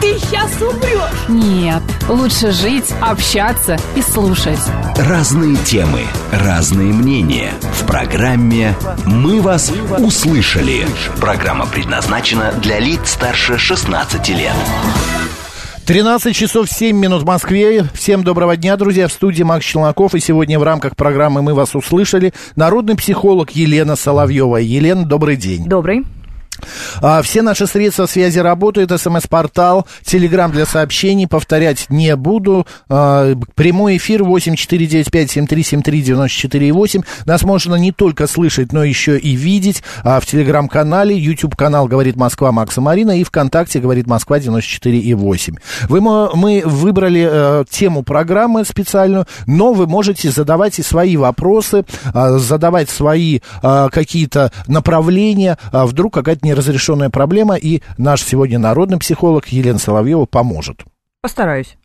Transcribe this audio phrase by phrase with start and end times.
[0.00, 1.28] ты сейчас умрешь.
[1.28, 4.60] Нет, лучше жить, общаться и слушать.
[4.96, 6.02] Разные темы,
[6.32, 7.52] разные мнения.
[7.80, 10.86] В программе «Мы вас услышали».
[11.20, 14.54] Программа предназначена для лиц старше 16 лет.
[15.86, 17.84] 13 часов 7 минут в Москве.
[17.94, 19.08] Всем доброго дня, друзья.
[19.08, 20.14] В студии Макс Челноков.
[20.14, 24.58] И сегодня в рамках программы «Мы вас услышали» народный психолог Елена Соловьева.
[24.58, 25.64] Елена, добрый день.
[25.64, 26.04] Добрый.
[27.00, 28.90] А, Все наши средства связи работают.
[28.90, 31.26] СМС-портал, телеграм для сообщений.
[31.26, 32.66] Повторять не буду.
[32.88, 37.04] А, Прямой эфир 8495-7373-94,8.
[37.26, 41.16] Нас можно не только слышать, но еще и видеть а, в телеграм-канале.
[41.16, 45.58] YouTube-канал «Говорит Москва» Макса Марина и ВКонтакте «Говорит Москва» 94,8.
[45.88, 52.90] Вы, мы выбрали э, тему программы специальную, но вы можете задавать и свои вопросы, задавать
[52.90, 55.56] свои какие-то направления.
[55.72, 60.84] Вдруг какая-то неразрешенная проблема, и наш сегодня народный психолог Елена Соловьева поможет.
[61.20, 61.76] Постараюсь.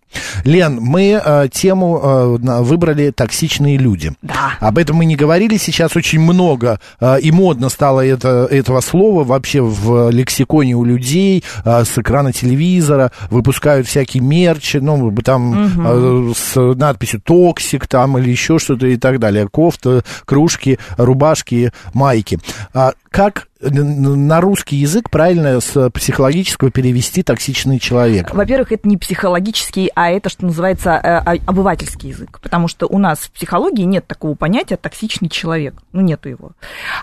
[0.44, 4.14] Лен, мы э, тему э, выбрали «Токсичные люди».
[4.22, 4.53] Да.
[4.59, 5.58] Об этом мы не говорили.
[5.58, 11.44] Сейчас очень много э, и модно стало это, этого слова вообще в лексиконе у людей.
[11.66, 18.30] э, с экрана телевизора выпускают всякие мерчи, ну, там э, с надписью «Токсик» там или
[18.30, 19.47] еще что-то и так далее.
[19.47, 22.39] Кофта, кружки, рубашки, майки.
[22.73, 28.33] А как на русский язык правильно с психологического перевести «токсичный человек»?
[28.33, 32.39] Во-первых, это не психологический, а это, что называется, э, а- обывательский язык.
[32.41, 35.75] Потому что у нас в психологии нет такого понятия токсичный человек.
[35.91, 36.52] Ну, нету его.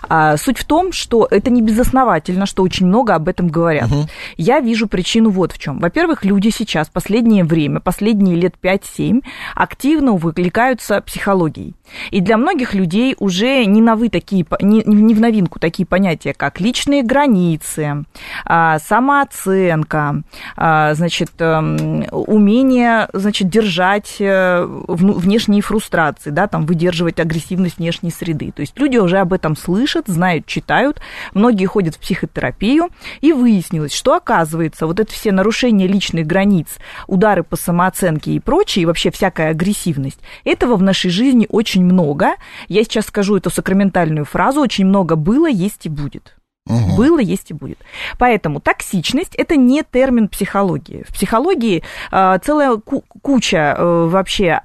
[0.07, 3.89] А, суть в том, что это не безосновательно, что очень много об этом говорят.
[4.37, 5.79] Я вижу причину вот в чем.
[5.79, 9.21] Во-первых, люди сейчас, последнее время, последние лет 5-7,
[9.55, 11.75] активно увлекаются психологией.
[12.11, 16.59] И для многих людей уже не, новы такие, не, не в новинку такие понятия, как
[16.59, 18.03] личные границы,
[18.45, 20.23] а, самооценка,
[20.55, 28.51] а, значит, эм, умение, значит, держать э, внешние фрустрации, да, там, выдерживать агрессивность внешней среды.
[28.51, 31.01] То есть люди уже об этом слышат, знают, читают,
[31.33, 32.89] многие ходят в психотерапию,
[33.21, 36.67] и выяснилось, что, оказывается, вот это все нарушения личных границ,
[37.07, 42.35] удары по самооценке и прочее, и вообще всякая агрессивность, этого в нашей жизни очень много.
[42.67, 46.35] Я сейчас скажу эту сакраментальную фразу, очень много было, есть и будет.
[46.67, 47.79] Было, есть и будет.
[48.19, 51.03] Поэтому токсичность это не термин психологии.
[51.09, 54.61] В психологии э, целая ку- куча э, вообще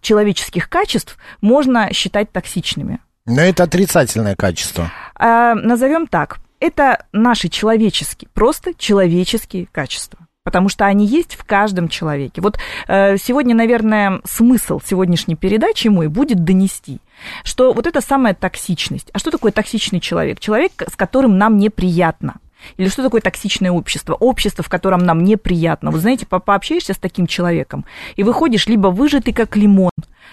[0.00, 3.00] человеческих качеств можно считать токсичными.
[3.26, 4.90] Но это отрицательное качество.
[5.14, 6.38] А, назовем так.
[6.60, 10.23] Это наши человеческие, просто человеческие качества.
[10.44, 12.42] Потому что они есть в каждом человеке.
[12.42, 17.00] Вот э, сегодня, наверное, смысл сегодняшней передачи мой будет донести,
[17.44, 19.08] что вот это самая токсичность.
[19.14, 20.38] А что такое токсичный человек?
[20.40, 22.34] Человек, с которым нам неприятно.
[22.76, 24.14] Или что такое токсичное общество?
[24.14, 25.90] Общество, в котором нам неприятно.
[25.90, 29.92] Вы знаете, по- пообщаешься с таким человеком, и выходишь либо выжатый, как лимон,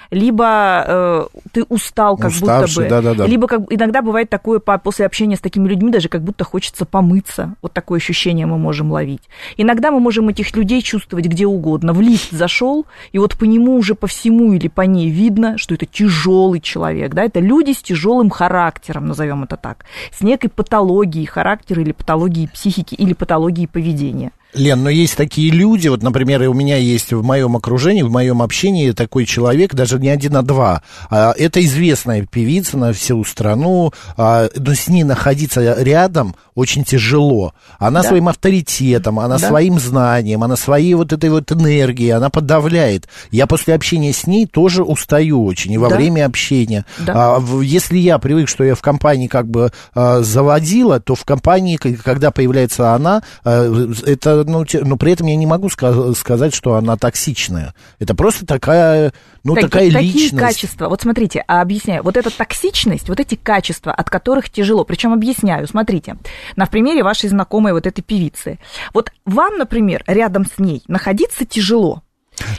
[0.10, 3.04] либо э, ты устал, как Уставший, будто бы.
[3.04, 3.28] да-да-да.
[3.28, 6.86] Либо как, иногда бывает такое по- после общения с такими людьми, даже как будто хочется
[6.86, 7.56] помыться.
[7.62, 9.22] Вот такое ощущение мы можем ловить.
[9.58, 11.94] Иногда мы можем этих людей чувствовать где угодно.
[11.94, 15.76] В лифт зашел, и вот по нему уже по всему или по ней видно, что
[15.76, 17.14] это тяжелый человек.
[17.14, 17.24] Да?
[17.24, 19.86] Это люди с тяжелым характером, назовем это так.
[20.12, 24.32] С некой патологией характера или патологией психики или патологией поведения.
[24.54, 28.12] Лен, но есть такие люди, вот, например, и у меня есть в моем окружении, в
[28.12, 30.82] моем общении такой человек, даже не один, а два.
[31.10, 37.54] А, Это известная певица на всю страну, а, но с ней находиться рядом очень тяжело.
[37.80, 38.10] Она Да.
[38.10, 39.48] своим авторитетом, она Да.
[39.48, 43.08] своим знанием, она своей вот этой вот энергией, она подавляет.
[43.32, 45.96] Я после общения с ней тоже устаю очень, и во Да.
[45.96, 46.86] время общения.
[47.00, 47.38] Да.
[47.38, 52.32] А, если я привык, что я в компании как бы заводила, то в компании, когда
[52.32, 56.97] появляется она, это, ну, те- но при этом я не могу ска- сказать, что она
[56.97, 57.73] токсичная.
[57.99, 60.38] Это просто такая, ну, Таки- такая такие личность.
[60.43, 60.90] качества.
[60.90, 62.03] Вот смотрите, а объясняю.
[62.03, 64.84] Вот эта токсичность, вот эти качества, от которых тяжело.
[64.84, 65.67] Причем объясняю.
[65.67, 66.17] Смотрите,
[66.55, 68.59] на примере вашей знакомой вот этой певицы.
[68.93, 72.03] Вот вам, например, рядом с ней находиться тяжело.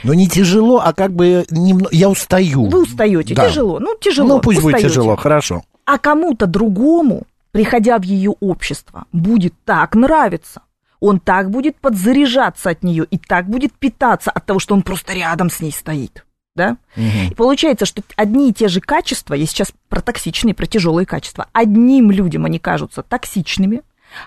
[0.03, 2.65] Но не тяжело, а как бы немно- я устаю.
[2.69, 3.33] Вы устаете.
[3.35, 3.47] Да.
[3.49, 3.79] Тяжело.
[3.79, 4.27] Ну, тяжело.
[4.27, 4.89] Ну, пусть будет устаете.
[4.89, 5.63] тяжело, хорошо.
[5.85, 10.61] А кому-то другому, приходя в ее общество, будет так нравиться.
[11.05, 15.11] Он так будет подзаряжаться от нее и так будет питаться от того, что он просто
[15.13, 16.25] рядом с ней стоит.
[16.55, 16.77] Да?
[16.95, 21.47] И получается, что одни и те же качества, я сейчас про токсичные, про тяжелые качества,
[21.51, 23.81] одним людям они кажутся токсичными,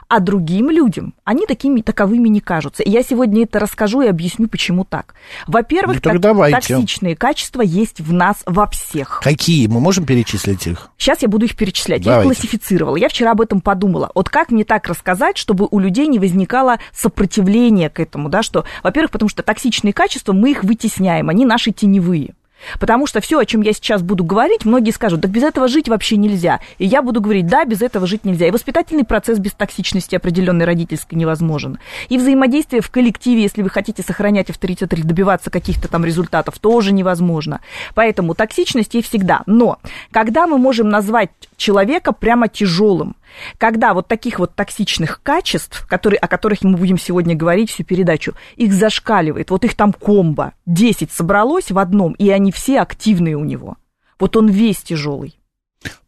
[0.09, 2.83] а другим людям они такими таковыми не кажутся.
[2.83, 5.15] И я сегодня это расскажу и объясню, почему так.
[5.47, 6.57] Во-первых, Ну, так давайте.
[6.57, 9.21] токсичные качества есть в нас во всех.
[9.23, 9.67] Какие?
[9.67, 10.91] Мы можем перечислить их?
[10.99, 12.01] Сейчас я буду их перечислять.
[12.05, 12.31] Я Давайте.
[12.31, 12.97] их классифицировала.
[12.97, 14.11] Я вчера об этом подумала.
[14.15, 18.65] Вот как мне так рассказать, чтобы у людей не возникало сопротивления к этому, да, что,
[18.83, 22.35] во-первых, потому что токсичные качества, мы их вытесняем, они наши теневые.
[22.79, 25.89] Потому что все, о чем я сейчас буду говорить, многие скажут, так без этого жить
[25.89, 26.61] вообще нельзя.
[26.79, 28.47] И я буду говорить, да, без этого жить нельзя.
[28.47, 31.79] И воспитательный процесс без токсичности определенной родительской невозможен.
[32.09, 36.93] И взаимодействие в коллективе, если вы хотите сохранять авторитет или добиваться каких-то там результатов, тоже
[36.93, 37.61] невозможно.
[37.95, 39.43] Поэтому токсичность есть всегда.
[39.47, 39.79] Но
[40.11, 43.17] когда мы можем назвать человека прямо тяжелым,
[43.59, 48.35] когда вот таких вот токсичных качеств, которые, о которых мы будем сегодня говорить всю передачу,
[48.57, 53.45] их зашкаливает, вот их там комбо, 10 собралось в одном, и они все активные у
[53.45, 53.77] него.
[54.19, 55.39] Вот он весь тяжелый.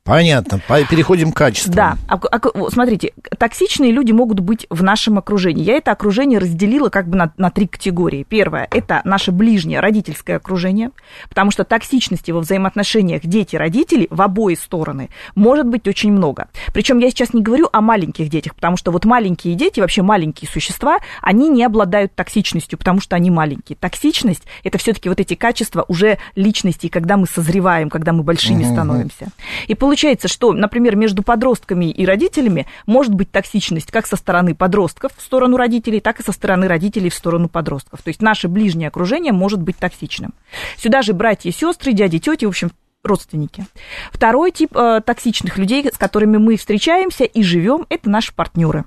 [0.09, 0.61] Понятно.
[0.67, 1.73] По- Переходим к качеству.
[1.75, 5.63] Да, а- а- смотрите, токсичные люди могут быть в нашем окружении.
[5.63, 8.25] Я это окружение разделила как бы на, на три категории.
[8.29, 10.91] Первое– это наше ближнее родительское окружение,
[11.29, 16.49] потому что токсичности во взаимоотношениях дети-родители в обои стороны может быть очень много.
[16.73, 20.51] Причем я сейчас не говорю о маленьких детях, потому что вот маленькие дети, вообще маленькие
[20.51, 23.77] существа, они не обладают токсичностью, потому что они маленькие.
[23.79, 28.73] Токсичность– это все-таки вот эти качества уже личности, когда мы созреваем, когда мы большими Мгм.
[28.73, 29.27] становимся.
[29.67, 35.13] И получается, что, например, между подростками и родителями может быть токсичность как со стороны подростков
[35.17, 38.03] в сторону родителей, так и со стороны родителей в сторону подростков.
[38.03, 40.35] То есть наше ближнее окружение может быть токсичным.
[40.77, 42.71] Сюда же братья сестры, дяди, тети, в общем,
[43.03, 43.67] родственники.
[44.13, 48.85] Второй тип э, токсичных людей, с которыми мы встречаемся и живем, это наши партнеры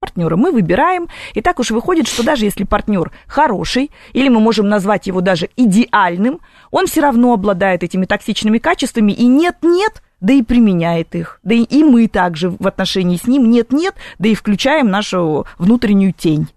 [0.00, 4.66] партнера мы выбираем, и так уж выходит, что даже если партнер хороший, или мы можем
[4.68, 10.42] назвать его даже идеальным, он все равно обладает этими токсичными качествами, и нет-нет, да и
[10.42, 11.40] применяет их.
[11.42, 16.12] Да и, и мы также в отношении с ним нет-нет, да и включаем нашу внутреннюю
[16.12, 16.48] тень.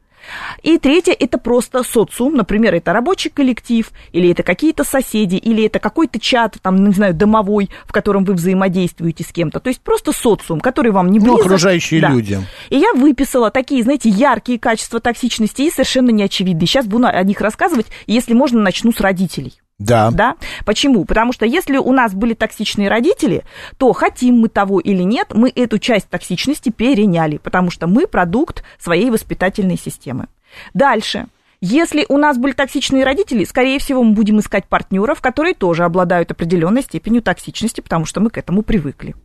[0.61, 5.79] И третье– это просто социум, например, это рабочий коллектив, или это какие-то соседи, или это
[5.79, 9.59] какой-то чат, там, не знаю, домовой, в котором вы взаимодействуете с кем-то.
[9.59, 11.41] То есть просто социум, который вам не Ну, близок.
[11.47, 12.09] окружающие Да.
[12.09, 12.39] люди.
[12.69, 16.67] И я выписала такие, знаете, яркие качества токсичности и совершенно неочевидные.
[16.67, 19.59] Сейчас буду о них рассказывать, если можно, начну с родителей.
[19.83, 20.11] Да.
[20.11, 20.35] Да?
[20.65, 21.05] Почему?
[21.05, 23.43] Потому что если у нас были токсичные родители,
[23.77, 28.63] то хотим мы того или нет, мы эту часть токсичности переняли, потому что мы продукт
[28.79, 30.27] своей воспитательной системы.
[30.73, 31.27] Дальше.
[31.65, 36.29] Если у нас были токсичные родители, скорее всего, мы будем искать партнеров, которые тоже обладают
[36.29, 39.15] определенной степенью токсичности, потому что мы к этому привыкли.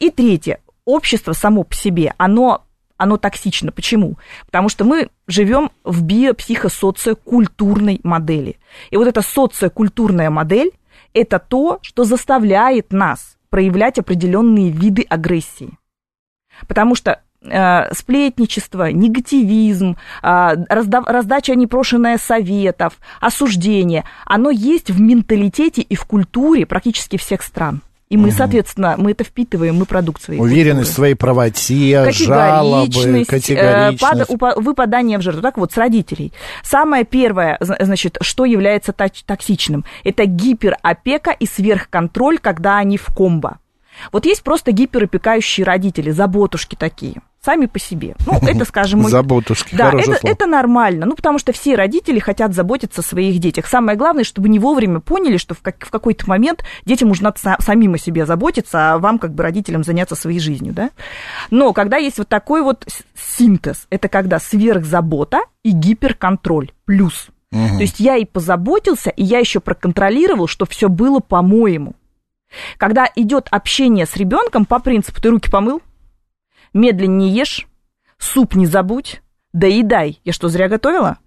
[0.00, 0.58] И третье.
[0.84, 2.63] Общество само по себе, оно
[2.96, 3.72] оно токсично.
[3.72, 4.18] Почему?
[4.46, 8.58] Потому что мы живем в биопсихосоциокультурной модели.
[8.90, 10.70] И вот эта социокультурная модель–
[11.14, 15.78] это то, что заставляет нас проявлять определенные виды агрессии.
[16.66, 25.82] Потому что э, сплетничество, негативизм, э, разда- раздача непрошенная советов, осуждение, оно есть в менталитете
[25.82, 27.82] и в культуре практически всех стран.
[28.14, 30.94] И мы, соответственно, мы это впитываем, мы продукт своей Уверенность в культуры.
[30.94, 35.42] своей правоте, жалобы, Категоричность, э, упа- выпадание в жертву.
[35.42, 36.32] Так вот, с родителей.
[36.62, 43.58] Самое первое, зна- значит, что является токсичным, это гиперопека и сверхконтроль, когда они в комбо.
[44.12, 48.16] Вот есть просто гиперопекающие родители, заботушки такие, сами по себе.
[48.26, 49.10] Ну, это, скажем, мой...
[49.10, 50.18] Заботушки, Да, это, слово.
[50.22, 53.66] это нормально, ну, потому что все родители хотят заботиться о своих детях.
[53.66, 57.60] Самое главное, чтобы не вовремя поняли, что в, как- в какой-то момент детям нужно са-
[57.62, 60.90] самим о себе заботиться, а вам, как бы, родителям, заняться своей жизнью, да.
[61.50, 67.28] Но когда есть вот такой вот синтез, это когда сверхзабота и гиперконтроль плюс.
[67.50, 71.94] То есть я и позаботился, и я еще проконтролировал, что все было по-моему.
[72.78, 75.80] Когда идет общение с ребенком по принципу ты руки помыл,
[76.74, 77.66] медленнее ешь,
[78.18, 80.20] суп не забудь, доедай.
[80.24, 81.18] Я что, зря готовила?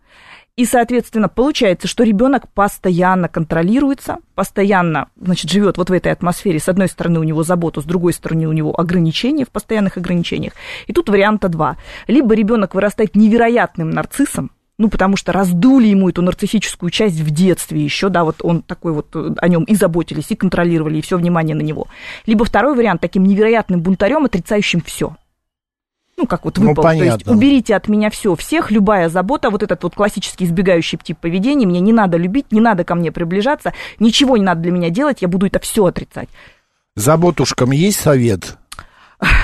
[0.57, 6.59] И, соответственно, получается, что ребенок постоянно контролируется, постоянно, значит, живет вот в этой атмосфере.
[6.59, 10.53] С одной стороны у него забота, с другой стороны у него ограничения в постоянных ограничениях.
[10.87, 11.77] И тут варианта два.
[12.07, 14.49] Либо ребенок вырастает невероятным нарциссом,
[14.79, 18.93] ну, потому что раздули ему эту нарциссическую часть в детстве еще, да, вот он такой
[18.93, 21.87] вот, э, о нем и заботились, и контролировали, и все внимание на него.
[22.25, 25.15] Либо второй вариант, таким невероятным бунтарем, отрицающим все.
[26.17, 27.31] Ну, как вот Ну, выпал, то есть понятно.
[27.31, 31.79] уберите от меня все, всех, любая забота, вот этот вот классический избегающий тип поведения, мне
[31.79, 35.27] не надо любить, не надо ко мне приближаться, ничего не надо для меня делать, я
[35.27, 36.29] буду это все отрицать.
[36.95, 38.57] Заботушкам есть совет?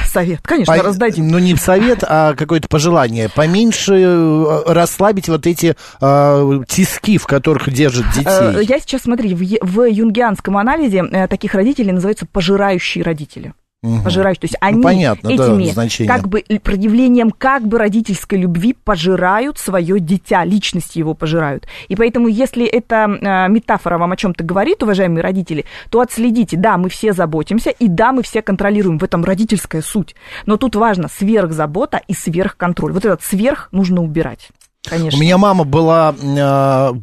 [0.05, 0.41] совет.
[0.43, 1.27] Конечно, По- раздадим.
[1.27, 3.29] Ну, не совет, а какое-то пожелание.
[3.29, 8.65] Поменьше э, расслабить вот эти э, тиски, в которых держат Э, детей.
[8.71, 13.53] Я сейчас, смотри, в, в юнгианском анализе э, таких родителей называются пожирающие родители.
[13.83, 14.03] Мгм.
[14.03, 14.39] Пожирающие.
[14.39, 16.11] То есть Ну, они понятно, да, этими значение.
[16.11, 21.67] как бы проявлением как бы родительской любви пожирают свое дитя, личность его пожирают.
[21.89, 26.77] И поэтому, если эта э, метафора вам о чем-то говорит, уважаемые родители, то отследите, да,
[26.77, 28.97] мы все заботимся, и да, мы все контролируем.
[28.97, 30.15] В этом родительская суть.
[30.45, 32.93] Но тут важно сверхзабота и сверхконтроль.
[32.93, 34.49] Вот этот сверх нужно убирать.
[34.85, 35.17] Конечно.
[35.17, 36.93] У меня мама была э,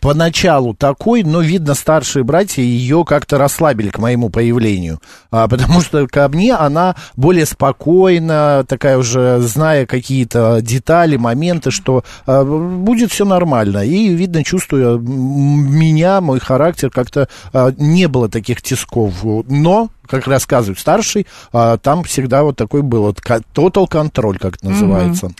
[0.00, 5.00] поначалу такой, но, видно, старшие братья ее как-то расслабили к моему появлению.
[5.30, 12.04] А, потому что ко мне она более спокойна, такая уже, зная какие-то детали, моменты, что
[12.26, 13.86] э, будет все нормально.
[13.86, 19.24] И, видно, чувствуя м, меня, мой характер, как-то э, не было таких тисков.
[19.48, 25.30] Но, как рассказывают старший, э, там всегда вот такой был total контроль, как это называется.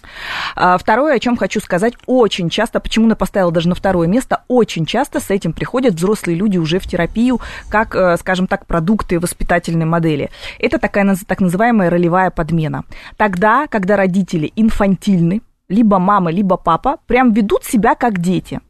[0.56, 4.42] А Второе, о чем хочу сказать, очень часто, почему я поставила даже на второе место,
[4.48, 9.18] очень часто с этим приходят взрослые люди уже в терапию, как, э, скажем так, продукты
[9.18, 10.30] воспитательной модели.
[10.58, 12.84] Это такая так называемая ролевая подмена.
[13.16, 18.60] Тогда, когда родители инфантильны, либо мама, либо папа, прям ведут себя как дети.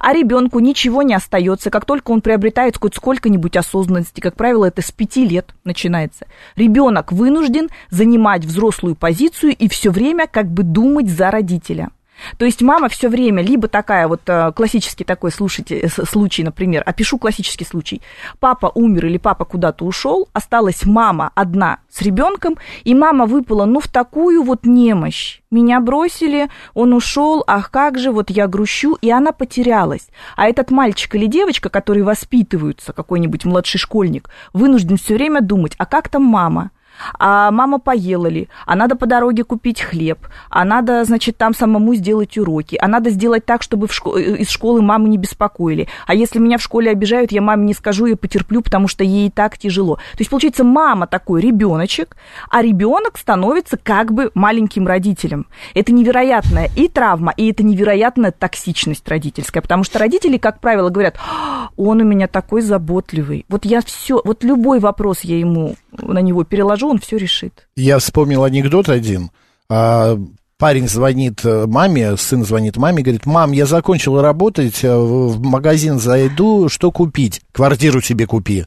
[0.00, 4.82] А ребенку ничего не остается, как только он приобретает хоть сколько-нибудь осознанности, как правило, это
[4.82, 6.26] с пяти лет начинается.
[6.56, 11.90] Ребенок вынужден занимать взрослую позицию и все время как бы думать за родителя.
[12.38, 16.82] То есть мама все время либо такая вот э, классический такой, слушайте, э, случай, например,
[16.86, 18.02] опишу классический случай.
[18.40, 23.80] Папа умер или папа куда-то ушел, осталась мама одна с ребенком, и мама выпала, ну,
[23.80, 25.40] в такую вот немощь.
[25.50, 30.08] Меня бросили, он ушел, ах, как же, вот я грущу, и она потерялась.
[30.36, 35.86] А этот мальчик или девочка, которые воспитываются, какой-нибудь младший школьник, вынужден все время думать, а
[35.86, 36.70] как там мама?
[37.18, 41.94] А мама поела ли, а надо по дороге купить хлеб, а надо, значит, там самому
[41.94, 45.88] сделать уроки, а надо сделать так, чтобы шко- э, из школы маму не беспокоили.
[46.06, 49.28] А если меня в школе обижают, я маме не скажу, я потерплю, потому что ей
[49.28, 49.96] и так тяжело.
[49.96, 52.16] То есть, получается, мама такой ребеночек,
[52.50, 55.46] а ребенок становится как бы маленьким родителем.
[55.74, 61.16] Это невероятная и травма, и это невероятная токсичность родительская, потому что родители, как правило, говорят,
[61.18, 66.18] «А, он у меня такой заботливый, вот я все, вот любой вопрос я ему на
[66.20, 67.68] него переложу, он все решит.
[67.76, 69.30] Я вспомнил анекдот один.
[69.68, 70.18] А,
[70.56, 75.98] Парень звонит э, маме, сын звонит маме, говорит, мам, я закончил работать, э, в магазин
[75.98, 77.42] зайду, что купить?
[77.50, 78.64] Квартиру себе купи.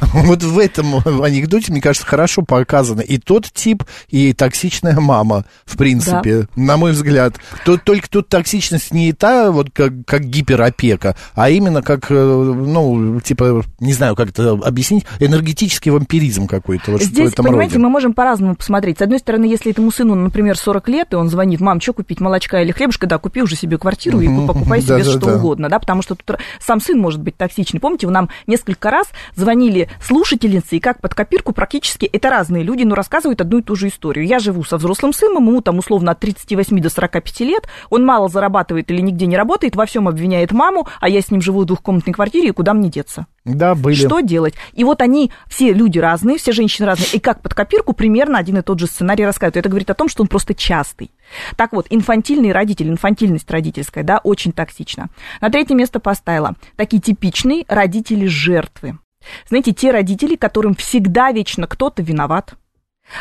[0.12, 5.76] Вот в этом анекдоте, мне кажется, хорошо показано и тот тип, и токсичная мама, в
[5.76, 7.36] принципе, на мой взгляд.
[7.64, 13.20] Тут, только тут токсичность не та, вот как, как гиперопека, а именно как, э, ну,
[13.20, 16.92] типа, не знаю, как это объяснить, энергетический вампиризм какой-то.
[16.92, 17.84] Вот Здесь, понимаете, роде.
[17.84, 18.98] мы можем по-разному посмотреть.
[18.98, 22.20] С одной стороны, если этому сыну, например, 40 лет, и он звонит, мам, что купить,
[22.20, 26.02] молочка или хлебушка, да, купи уже себе квартиру и покупай себе что угодно, да, потому
[26.02, 27.80] что тут сам сын может быть токсичный.
[27.80, 32.94] Помните, нам несколько раз звонили слушательницы, и как под копирку практически это разные люди, но
[32.94, 34.26] рассказывают одну и ту же историю.
[34.26, 38.28] Я живу со взрослым сыном, ему там условно от 38 до 45 лет, он мало
[38.28, 41.66] зарабатывает или нигде не работает, во всем обвиняет маму, а я с ним живу в
[41.66, 43.26] двухкомнатной квартире, и куда мне деться?
[43.44, 43.94] Да, были.
[43.94, 44.54] Что делать?
[44.74, 48.58] И вот они, все люди разные, все женщины разные, и как под копирку примерно один
[48.58, 49.56] и тот же сценарий рассказывают.
[49.56, 51.10] Это говорит о том, что он просто частый.
[51.56, 55.08] Так вот, инфантильный родитель, инфантильность родительская, да, очень токсична.
[55.40, 58.98] На третье место поставила такие типичные родители-жертвы.
[59.48, 62.54] Знаете, те родители, которым всегда вечно кто-то виноват,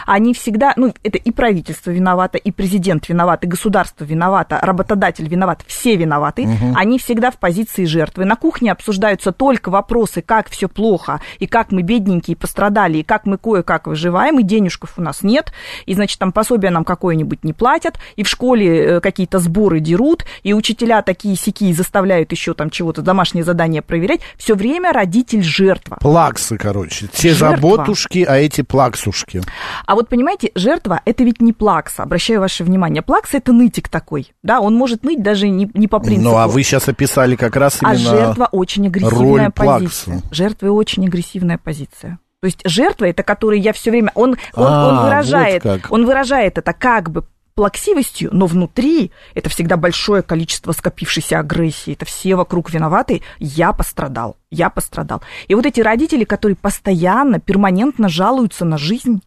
[0.06, 5.64] они всегда, ну, это и правительство виновато, и президент виноват, и государство виновато, работодатель виноват,
[5.68, 6.46] все виноваты.
[6.46, 6.76] Мгм.
[6.76, 8.26] Они всегда в позиции жертвы.
[8.26, 13.26] На кухне обсуждаются только вопросы, как все плохо, и как мы бедненькие пострадали, и как
[13.26, 15.52] мы кое-как выживаем, и денежков у нас нет,
[15.86, 20.26] и, значит, там пособие нам какое-нибудь не платят, и в школе э, какие-то сборы дерут,
[20.44, 24.22] и учителя такие сякие заставляют еще там чего-то, домашнее задание проверять.
[24.38, 25.98] Все время родитель жертва.
[26.00, 27.08] Плаксы, короче.
[27.08, 27.56] Те Жертва.
[27.56, 29.42] заботушки, а эти плаксушки.
[29.86, 32.04] А вот понимаете, жертва это ведь не плакса.
[32.04, 33.02] Обращаю ваше внимание.
[33.02, 34.32] Плакса это нытик такой.
[34.44, 36.30] Да, он может ныть даже не, не по принципу.
[36.30, 40.14] Ну, а вы сейчас описали как раз А именно жертва очень агрессивная позиция.
[40.14, 40.24] плаксы.
[40.32, 42.20] Жертва очень агрессивная позиция.
[42.42, 46.06] То есть жертва это который я все время он он, А, он выражает вот он
[46.06, 47.26] выражает это как бы
[47.60, 51.92] плаксивостью, но внутри это всегда большое количество скопившейся агрессии.
[51.92, 53.22] Это все вокруг виноваты.
[53.38, 55.22] Я пострадал, я пострадал.
[55.50, 59.22] И вот эти родители, которые постоянно, перманентно жалуются на жизнь,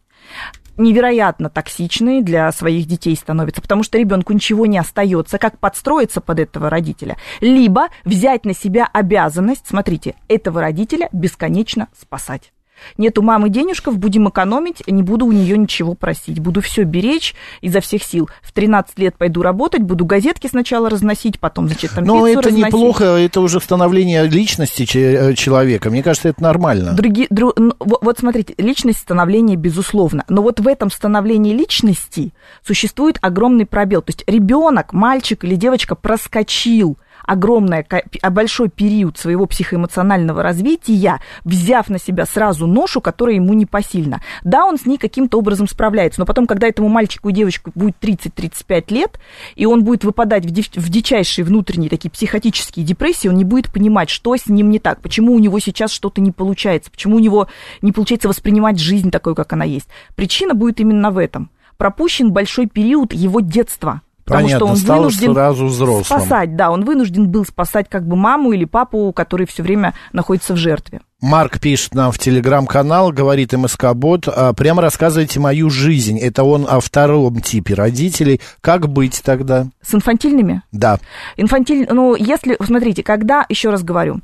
[0.77, 6.39] невероятно токсичные для своих детей становятся, потому что ребенку ничего не остается, как подстроиться под
[6.39, 12.51] этого родителя, либо взять на себя обязанность, смотрите, этого родителя бесконечно спасать.
[12.97, 16.39] Нет у мамы денежков, будем экономить, не буду у нее ничего просить.
[16.39, 18.29] Буду все беречь изо всех сил.
[18.41, 22.65] В 13 лет пойду работать, буду газетки сначала разносить, потом, значит, там Но это разносить.
[22.67, 25.89] неплохо, это уже становление личности э, человека.
[25.89, 26.95] Мне кажется, это нормально.
[26.97, 30.25] Други- дру- во- вот смотрите, личность становления, безусловно.
[30.27, 32.33] Но вот в этом становлении личности
[32.65, 34.01] существует огромный пробел.
[34.01, 37.85] То есть ребенок, мальчик или девочка проскочил огромное,
[38.21, 44.21] а большой период своего психоэмоционального развития, взяв на себя сразу ношу, которая ему непосильна.
[44.43, 47.95] Да, он с ней каким-то образом справляется, но потом, когда этому мальчику и девочке будет
[48.01, 49.19] 30-35 лет,
[49.55, 53.71] и он будет выпадать в, див- в дичайшие внутренние такие психотические депрессии, он не будет
[53.71, 57.19] понимать, что с ним не так, почему у него сейчас что-то не получается, почему у
[57.19, 57.47] него
[57.81, 59.87] не получается воспринимать жизнь такой, как она есть.
[60.15, 61.49] Причина будет именно в этом.
[61.77, 64.01] Пропущен большой период его детства.
[64.25, 66.21] Потому Понятно, что он стал вынужден сразу взрослым.
[66.21, 70.53] спасать, да, он вынужден был спасать как бы маму или папу, который все время находится
[70.53, 71.01] в жертве.
[71.19, 76.19] Марк пишет нам в телеграм-канал, говорит МСК-бот, а, прямо рассказывайте мою жизнь.
[76.19, 78.41] Это он о втором типе родителей.
[78.59, 79.67] Как быть тогда?
[79.81, 80.63] С инфантильными?
[80.73, 80.99] Да.
[81.37, 84.19] Инфантиль, ну, если, смотрите, когда, еще раз говорю,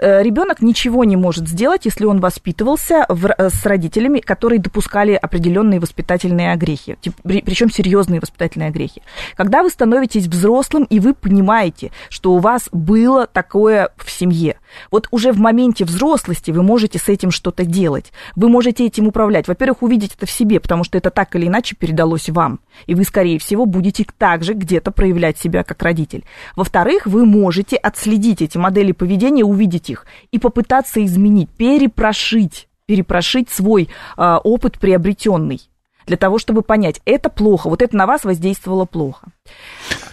[0.00, 5.80] ребенок ничего не может сделать, если он воспитывался в, э, с родителями, которые допускали определенные
[5.80, 9.02] воспитательные огрехи, причем серьезные воспитательные огрехи.
[9.36, 14.56] Когда вы становитесь взрослым и вы понимаете, что у вас было такое в семье,
[14.90, 19.48] вот уже в моменте взрослости вы можете с этим что-то делать, вы можете этим управлять.
[19.48, 23.04] Во-первых, увидеть это в себе, потому что это так или иначе передалось вам, и вы,
[23.04, 26.24] скорее всего, будете также где-то проявлять себя как родитель.
[26.56, 33.88] Во-вторых, вы можете отследить эти модели поведения, увидеть их и попытаться изменить, перепрошить, перепрошить свой
[34.16, 35.60] э, опыт приобретенный
[36.06, 39.28] для того, чтобы понять, это плохо, вот это на вас воздействовало плохо.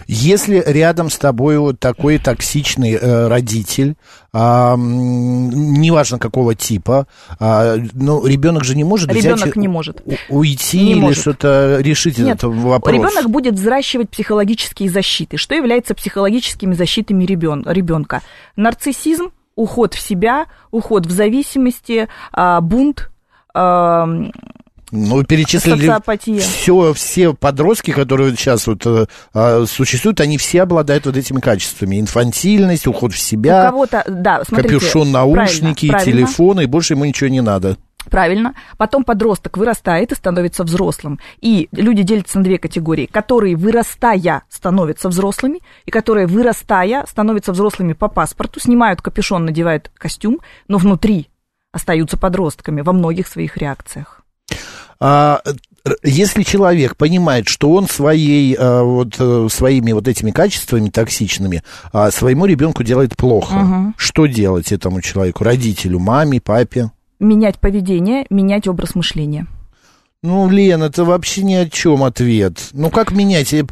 [0.06, 3.96] Если рядом с тобой вот такой токсичный э, родитель,
[4.32, 7.06] м, неважно какого типа,
[7.38, 10.00] а, ну, ребенок же не может Ребенок взять, не может.
[10.28, 11.20] уйти Не или может.
[11.20, 12.94] что-то решить Нет, этот вопрос.
[12.94, 15.36] ребенок будет взращивать психологические защиты.
[15.36, 18.22] Что является психологическими защитами ребенка?
[18.56, 23.10] Нарциссизм, уход в себя, уход в зависимости, а, бунт,
[23.54, 24.06] а,
[24.90, 26.38] Ну, перечислили Социопатия.
[26.38, 31.98] все, все подростки, которые сейчас вот, э, а, существуют, они все обладают вот этими качествами.
[32.00, 36.26] Инфантильность, уход в у себя, кого-то, да, смотрите, капюшон, наушники, правильно, правильно.
[36.26, 37.76] телефоны, и больше ему ничего не надо.
[38.10, 38.54] Правильно.
[38.76, 41.18] Потом подросток вырастает и становится взрослым.
[41.40, 47.92] И люди делятся на две категории, которые, вырастая, становятся взрослыми, и которые, вырастая, становятся взрослыми
[47.92, 51.28] по паспорту, снимают капюшон, надевают костюм, но внутри
[51.72, 54.22] остаются подростками во многих своих реакциях.
[55.00, 55.40] А,
[56.02, 62.10] если человек понимает, что он своей, а, вот, э, своими вот этими качествами токсичными а,
[62.10, 63.94] своему ребенку делает плохо, Мгм.
[63.96, 66.90] что делать этому человеку, родителю, маме, папе?
[67.20, 69.46] Менять поведение, менять образ мышления.
[70.22, 72.70] Ну, Лен, это вообще ни о чем ответ.
[72.72, 73.52] Ну, как менять?
[73.54, 73.64] Э,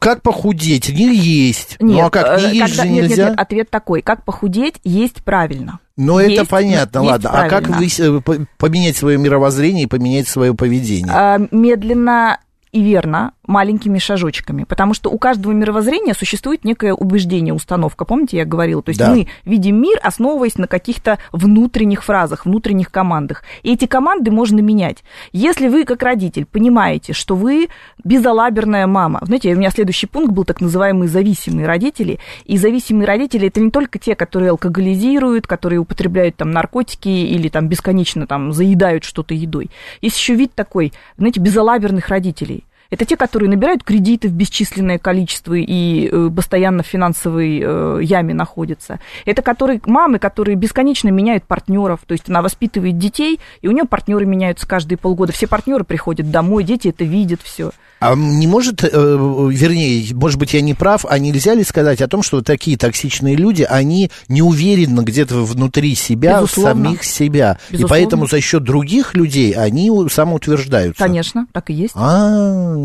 [0.00, 0.88] Как похудеть?
[0.88, 1.76] Не есть.
[1.78, 3.16] ну, а как, э, не есть когда- же нет, нельзя?
[3.24, 4.00] Нет, нет, ответ такой.
[4.00, 5.80] Как похудеть, есть правильно.
[5.98, 7.30] Ну, это понятно, есть ладно.
[7.30, 7.76] А как правильно.
[7.78, 11.12] вы, э, по- поменять свое мировоззрение и поменять свое поведение?
[11.12, 12.38] А, медленно
[12.72, 14.62] и верно, маленькими шажочками.
[14.64, 18.04] Потому что у каждого мировоззрения существует некое убеждение, установка.
[18.04, 18.82] Помните, я говорила?
[18.82, 19.10] То есть Да.
[19.10, 23.42] мы видим мир, основываясь на каких-то внутренних фразах, внутренних командах.
[23.62, 25.02] И эти команды можно менять.
[25.32, 27.68] Если вы, как родитель, понимаете, что вы
[28.04, 29.20] безалаберная мама.
[29.22, 32.18] Знаете, у меня следующий пункт был так называемые зависимые родители.
[32.44, 37.68] И зависимые родители это не только те, которые алкоголизируют, которые употребляют там наркотики или там
[37.68, 39.70] бесконечно там заедают что-то едой.
[40.02, 42.64] Есть еще вид такой, знаете, безалаберных родителей.
[42.90, 48.32] Это те, которые набирают кредиты в бесчисленное количество и э, постоянно в финансовой э, яме
[48.32, 48.98] находятся.
[49.26, 52.00] Это которые, мамы, которые бесконечно меняют партнеров.
[52.06, 55.32] То есть она воспитывает детей, и у нее партнеры меняются каждые полгода.
[55.32, 57.72] Все партнеры приходят домой, дети это видят все.
[58.00, 62.08] А не может, э, вернее, может быть, я не прав, а нельзя ли сказать о
[62.08, 66.84] том, что такие токсичные люди, они не уверены где-то внутри себя, Безусловно.
[66.84, 67.58] самих себя.
[67.70, 67.84] Безусловно.
[67.84, 71.02] И поэтому за счет других людей они самоутверждаются.
[71.02, 71.94] Конечно, так и есть.
[71.96, 72.77] А,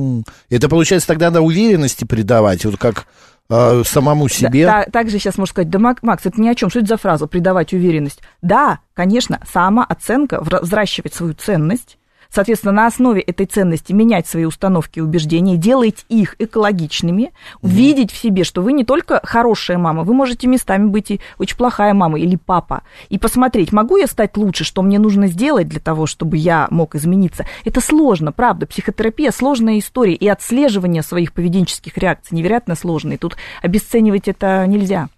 [0.50, 3.06] это получается тогда надо уверенности придавать, вот как
[3.50, 4.66] э, самому себе.
[4.66, 6.88] Да, та- также сейчас можно сказать, да, Мак- Макс, это ни о чем, что это
[6.88, 8.22] за фраза, придавать уверенность?
[8.42, 11.98] Да, конечно, самооценка, вра- взращивать свою ценность,
[12.34, 18.18] соответственно, на основе этой ценности менять свои установки и убеждения, делать их экологичными, видеть в
[18.18, 22.20] себе, что вы не только хорошая мама, вы можете местами быть и очень плохая мама
[22.20, 26.38] или папа, и посмотреть, могу я стать лучше, что мне нужно сделать для того, чтобы
[26.38, 27.46] я мог измениться.
[27.66, 33.38] Это сложно, правда, психотерапия сложная история, и отслеживание своих поведенческих реакций невероятно сложно, и тут
[33.62, 35.10] обесценивать это нельзя.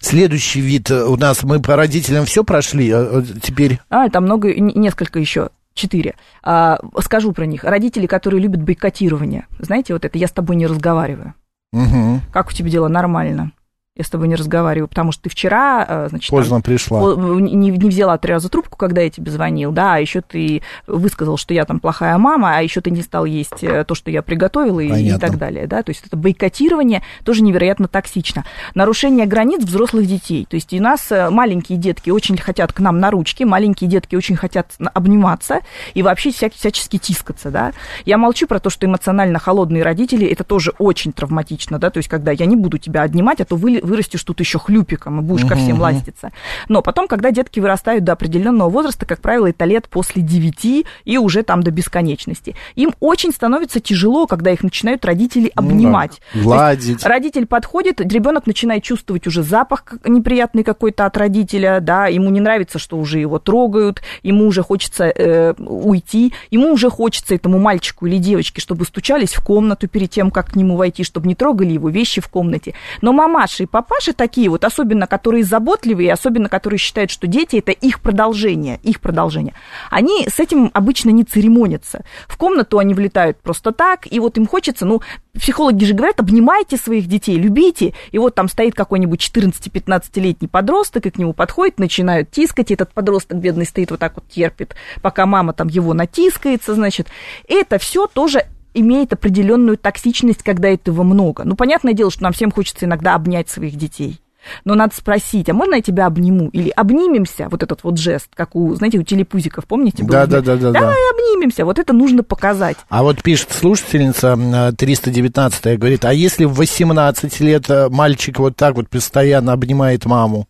[0.00, 3.78] Следующий вид у нас, мы по родителям все прошли, а, а теперь...
[3.90, 5.50] А, там много, несколько еще.
[5.78, 6.16] Четыре.
[6.42, 7.62] А, скажу про них.
[7.62, 9.46] Родители, которые любят бойкотирование.
[9.60, 11.34] Знаете, вот это «я с тобой не разговариваю».
[11.72, 12.20] Мгм.
[12.32, 12.88] Как у тебя дела?
[12.88, 13.52] Нормально.
[13.98, 17.02] Я с тобой не разговариваю, потому что ты вчера, э, значит, там, Поздно пришла.
[17.02, 20.62] О, Не, не взяла три раза трубку, когда я тебе звонил, да, а еще ты
[20.86, 24.10] высказал, что я там плохая мама, а еще ты не стал есть э, то, что
[24.12, 28.44] я приготовила и, и так далее, да, то есть это бойкотирование тоже невероятно токсично.
[28.74, 33.00] Нарушение границ взрослых детей, то есть у нас э, маленькие детки очень хотят к нам
[33.00, 35.60] на ручки, маленькие детки очень хотят обниматься
[35.94, 37.72] и вообще вся- всячески тискаться, да.
[38.04, 42.08] Я молчу про то, что эмоционально холодные родители, это тоже очень травматично, да, то есть
[42.08, 45.44] когда я не буду тебя обнимать, а то вы, вырастешь тут еще хлюпиком и будешь
[45.44, 46.30] ко всем ластиться.
[46.68, 51.18] Но потом, когда детки вырастают до определенного возраста, как правило, это лет после 9 и
[51.18, 55.68] уже там до бесконечности, им очень становится тяжело, когда их начинают родители Ну да.
[55.68, 56.20] обнимать.
[56.32, 57.04] То есть Гладить.
[57.04, 62.78] Родитель подходит, ребенок начинает чувствовать уже запах неприятный какой-то от родителя, да, ему не нравится,
[62.78, 68.18] что уже его трогают, ему уже хочется э, уйти, ему уже хочется этому мальчику или
[68.18, 71.88] девочке, чтобы стучались в комнату перед тем, как к нему войти, чтобы не трогали его
[71.88, 72.74] вещи в комнате.
[73.00, 77.70] Но мамаши и папаши такие вот, особенно которые заботливые, особенно которые считают, что дети это
[77.70, 79.54] их продолжение, их продолжение,
[79.88, 82.04] они с этим обычно не церемонятся.
[82.26, 85.00] В комнату они влетают просто так, и вот им хочется, ну,
[85.32, 91.10] психологи же говорят, обнимайте своих детей, любите, и вот там стоит какой-нибудь 14-15-летний подросток, и
[91.10, 95.24] к нему подходит, начинают тискать, и этот подросток бедный стоит вот так вот терпит, пока
[95.24, 97.06] мама там его натискается, значит.
[97.46, 98.48] Это все тоже
[98.80, 101.44] имеет определенную токсичность, когда этого много.
[101.44, 104.20] Ну, понятное дело, что нам всем хочется иногда обнять своих детей.
[104.64, 106.48] Но надо спросить, а можно я тебя обниму?
[106.48, 110.04] Или обнимемся, вот этот вот жест, как у, знаете, у телепузиков, помните?
[110.04, 110.80] Да, да, да, да, да.
[110.80, 112.76] Давай обнимемся, вот это нужно показать.
[112.88, 118.56] А вот пишет слушательница э, 319 говорит, а если в 18 лет э, мальчик вот
[118.56, 120.46] так вот постоянно обнимает маму?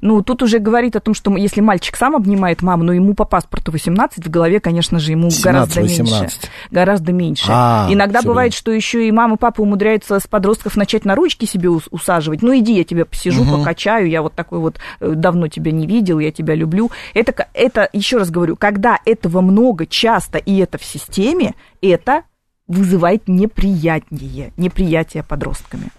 [0.00, 3.24] Ну, тут уже говорит о том, что если мальчик сам обнимает маму, но ему по
[3.24, 6.20] паспорту 18, в голове, конечно же, ему 17, гораздо 18.
[6.22, 6.38] меньше.
[6.70, 7.46] Гораздо меньше.
[7.48, 11.68] А, Иногда бывает, что еще и мама папа умудряются с подростков начать на ручки себе
[11.68, 12.42] ус- усаживать.
[12.42, 16.18] Ну, иди, я тебя посижу, покачаю, я вот такой вот э, давно тебя не видел,
[16.18, 16.90] я тебя люблю.
[17.14, 22.22] Это, это, еще раз говорю, когда этого много, часто, и это в системе, это
[22.68, 25.90] вызывает неприятнее, неприятие подростками.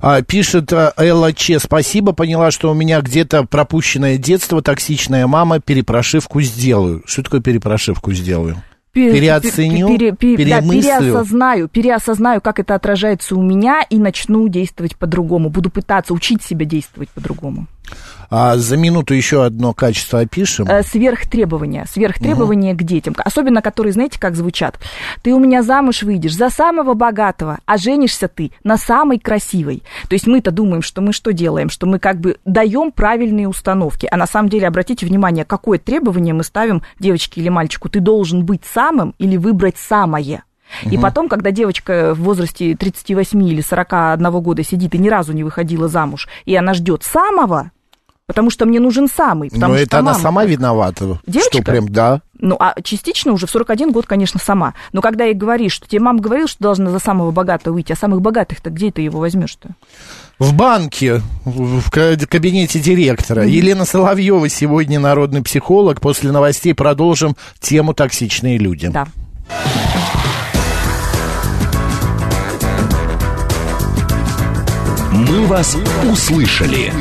[0.00, 5.60] А, пишет э, Элла Че, спасибо, поняла, что у меня где-то пропущенное детство, токсичная мама,
[5.60, 7.02] перепрошивку сделаю.
[7.06, 8.62] Что такое перепрошивку сделаю?
[8.92, 14.46] Пе- Переоценю, пе- пере- пе- да, переосознаю, переосознаю, как это отражается у меня, и начну
[14.48, 15.50] действовать по-другому.
[15.50, 17.66] Буду пытаться учить себя действовать по-другому.
[18.30, 20.66] А за минуту еще одно качество опишем.
[20.68, 21.86] Э, Сверхтребования.
[21.88, 23.14] Сверхтребования к детям.
[23.18, 24.78] Особенно, которые, знаете, как звучат.
[25.22, 29.82] Ты у меня замуж выйдешь за самого богатого, а женишься ты на самой красивой.
[30.08, 31.70] То есть мы-то думаем, что мы что делаем?
[31.70, 34.08] Что мы как бы даем правильные установки.
[34.10, 37.88] А на самом деле, обратите внимание, какое требование мы ставим девочке или мальчику.
[37.88, 40.44] Ты должен быть самым или выбрать самое.
[40.90, 45.44] И потом, когда девочка в возрасте 38 или 41 года сидит и ни разу не
[45.44, 47.70] выходила замуж, и она ждет самого,
[48.26, 49.48] потому что мне нужен самый.
[49.50, 50.50] Но Потому что это она мама сама так.
[50.50, 51.20] виновата.
[51.26, 51.52] Девочка?
[51.58, 52.20] Что прям, да.
[52.38, 54.74] Ну, а частично уже в 41 год, конечно, сама.
[54.92, 57.96] Но когда ей говоришь, что тебе мама говорила, что должна за самого богатого выйти, а
[57.96, 59.70] самых богатых-то где ты его возьмешь-то?
[60.38, 63.44] В банке, в в ка- кабинете директора.
[63.46, 66.00] Елена Соловьева сегодня народный психолог.
[66.00, 68.88] После новостей продолжим тему токсичные люди.
[68.88, 69.06] Да.
[75.12, 75.76] «Мы вас
[76.10, 76.92] услышали».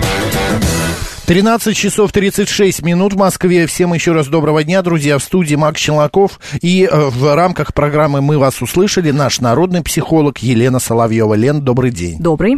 [1.26, 3.66] 13 часов 36 минут в Москве.
[3.66, 5.18] Всем еще раз доброго дня, друзья.
[5.18, 6.38] В студии Макс Челноков.
[6.62, 11.36] И э, в рамках программы «Мы вас услышали» наш народный психолог Елена Соловьева.
[11.36, 12.20] Лен, добрый день.
[12.20, 12.58] Добрый.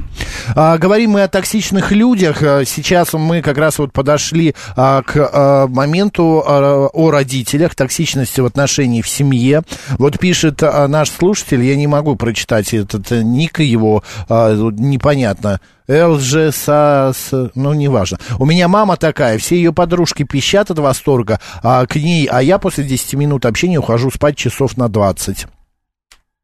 [0.55, 2.41] А, говорим мы о токсичных людях.
[2.41, 8.41] А, Сейчас мы как раз вот подошли а, к а, моменту а, о родителях, токсичности
[8.41, 9.61] в отношении в семье.
[9.99, 15.59] Вот пишет а, наш слушатель, я не могу прочитать этот э, ник его, а, непонятно.
[15.87, 18.17] ЛЖСАС, ну, неважно.
[18.39, 22.57] У меня мама такая, все ее подружки пищат от восторга а, к ней, а я
[22.57, 25.45] после 10 минут общения ухожу спать часов на 20.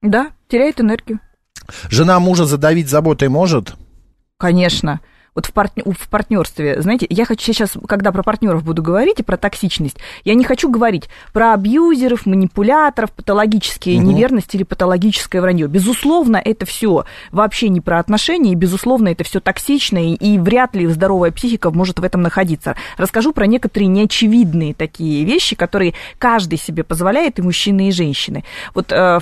[0.01, 1.19] Да, теряет энергию.
[1.89, 3.75] Жена мужа задавить заботой может?
[4.37, 4.99] Конечно.
[5.33, 9.23] Вот в, партне- в партнерстве, знаете, я хочу сейчас, когда про партнеров буду говорить и
[9.23, 14.09] про токсичность, я не хочу говорить про абьюзеров, манипуляторов, патологические Мгм.
[14.09, 15.67] неверности или патологическое вранье.
[15.67, 20.75] Безусловно, это все вообще не про отношения, и, безусловно, это все токсично, и, и вряд
[20.75, 22.75] ли здоровая психика может в этом находиться.
[22.97, 28.43] Расскажу про некоторые неочевидные такие вещи, которые каждый себе позволяет, и мужчины, и женщины.
[28.75, 29.21] Вот э,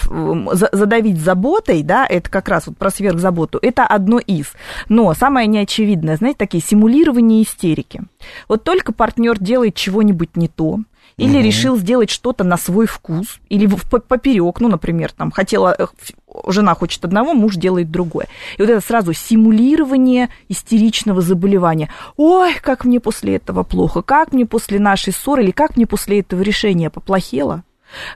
[0.71, 4.53] задавить заботой, да, это как раз вот про сверхзаботу, это одно из.
[4.87, 8.03] Но самое неочевидное видное, знаете, такие симулирования истерики.
[8.47, 10.79] Вот только партнер делает чего-нибудь не то,
[11.17, 11.45] или угу.
[11.45, 15.87] решил сделать что-то на свой вкус, или в поперек, ну, например, там хотела э,
[16.47, 18.27] жена хочет одного, муж делает другое.
[18.57, 21.89] И вот это сразу симулирование истеричного заболевания.
[22.15, 26.21] Ой, как мне после этого плохо, как мне после нашей ссоры, или как мне после
[26.21, 27.63] этого решения поплохело.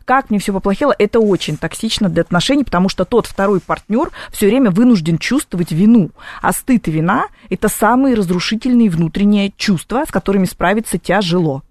[0.05, 4.47] Как мне все поплохело, это очень токсично для отношений, потому что тот второй партнер все
[4.47, 6.11] время вынужден чувствовать вину.
[6.41, 11.63] А стыд и вина– это самые разрушительные внутренние чувства, с которыми справиться тяжело.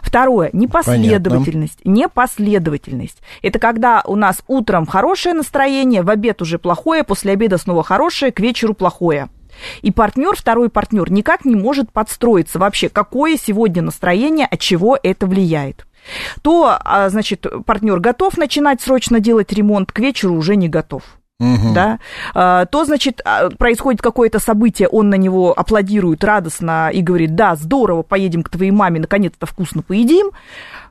[0.00, 1.82] Второе, непоследовательность.
[1.82, 2.00] Понятно.
[2.00, 3.18] Непоследовательность.
[3.42, 8.30] Это когда у нас утром хорошее настроение, в обед уже плохое, после обеда снова хорошее,
[8.30, 9.28] к вечеру плохое.
[9.82, 15.26] И партнер, второй партнер, никак не может подстроиться вообще, какое сегодня настроение, от чего это
[15.26, 15.86] влияет.
[16.42, 21.02] То, а, значит, партнер готов начинать срочно делать ремонт, к вечеру уже не готов.
[21.38, 21.74] Угу.
[21.74, 21.98] Да,
[22.34, 27.56] а, то, значит, а, происходит какое-то событие, он на него аплодирует радостно и говорит, да,
[27.56, 30.30] здорово, поедем к твоей маме, наконец-то вкусно поедим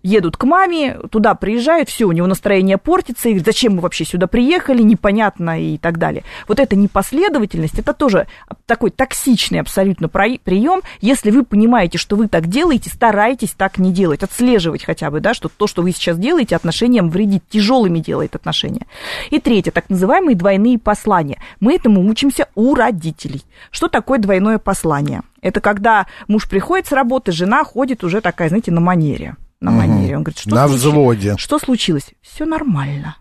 [0.06, 4.06] едут к маме, туда приезжают, все, у него настроение портится, и говорит, зачем мы вообще
[4.06, 6.24] сюда приехали, непонятно и так далее.
[6.48, 8.28] Вот эта непоследовательность, это тоже
[8.68, 10.82] такой токсичный абсолютно прием.
[11.02, 15.34] Если вы понимаете, что вы так делаете, старайтесь так не делать, отслеживать хотя бы, да,
[15.34, 18.86] что то, что вы сейчас делаете, отношениям вредит, тяжелыми делает отношения.
[19.32, 19.86] И третье, так
[20.36, 21.42] называемые двойные послания.
[21.60, 23.44] Мы этому учимся у родителей.
[23.72, 25.22] Что такое двойное послание?
[25.42, 30.18] Это когда муж приходит с работы, жена ходит уже такая, знаете, на манере на манере.
[30.18, 30.94] Он говорит, что на случилось?
[30.94, 31.36] взводе.
[31.38, 32.12] Что случилось?
[32.22, 33.16] Все нормально.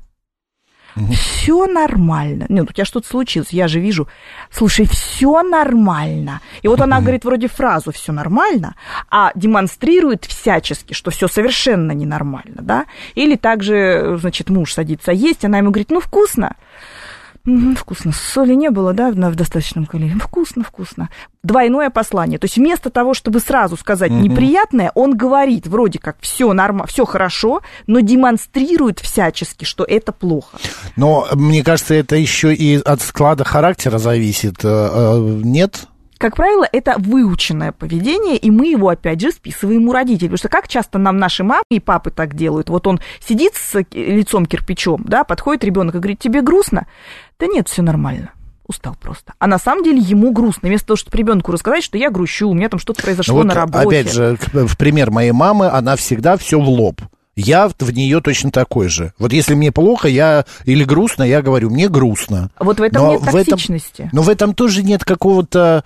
[1.12, 2.46] Все нормально.
[2.48, 4.08] Нет, у тебя что-то случилось, я же вижу.
[4.50, 6.40] Слушай, все нормально.
[6.62, 8.76] И вот она говорит вроде фразу все нормально,
[9.10, 12.86] а демонстрирует всячески, что все совершенно ненормально, да?
[13.16, 16.54] Или также, значит, муж садится есть, она ему говорит, ну вкусно.
[17.76, 18.12] Вкусно.
[18.12, 20.20] Соли не было, да, в достаточном количестве.
[20.20, 21.10] Вкусно, вкусно.
[21.42, 22.38] Двойное послание.
[22.38, 24.20] То есть вместо того, чтобы сразу сказать угу.
[24.20, 30.56] неприятное, он говорит вроде как все нормально, все хорошо, но демонстрирует всячески, что это плохо.
[30.96, 34.64] Но мне кажется, это еще и от склада характера зависит.
[34.64, 35.88] Э, э, нет?
[36.24, 40.28] Как правило, это выученное поведение, и мы его, опять же, списываем у родителей.
[40.28, 42.70] Потому что как часто нам наши мамы и папы так делают?
[42.70, 46.86] Вот он сидит с лицом кирпичом, да, подходит ребенок и говорит, тебе грустно?
[47.38, 48.30] Да нет, все нормально
[48.66, 49.34] устал просто.
[49.38, 50.68] А на самом деле ему грустно.
[50.70, 53.52] Вместо того, чтобы ребенку рассказать, что я грущу, у меня там что-то произошло вот, на
[53.52, 53.86] работе.
[53.86, 57.02] Опять же, в пример моей мамы, она всегда все в лоб
[57.36, 59.12] я в нее точно такой же.
[59.18, 62.50] Вот если мне плохо, я или грустно, я говорю, мне грустно.
[62.58, 64.02] Вот в этом но нет токсичности.
[64.02, 65.84] В этом, но в этом тоже нет какого-то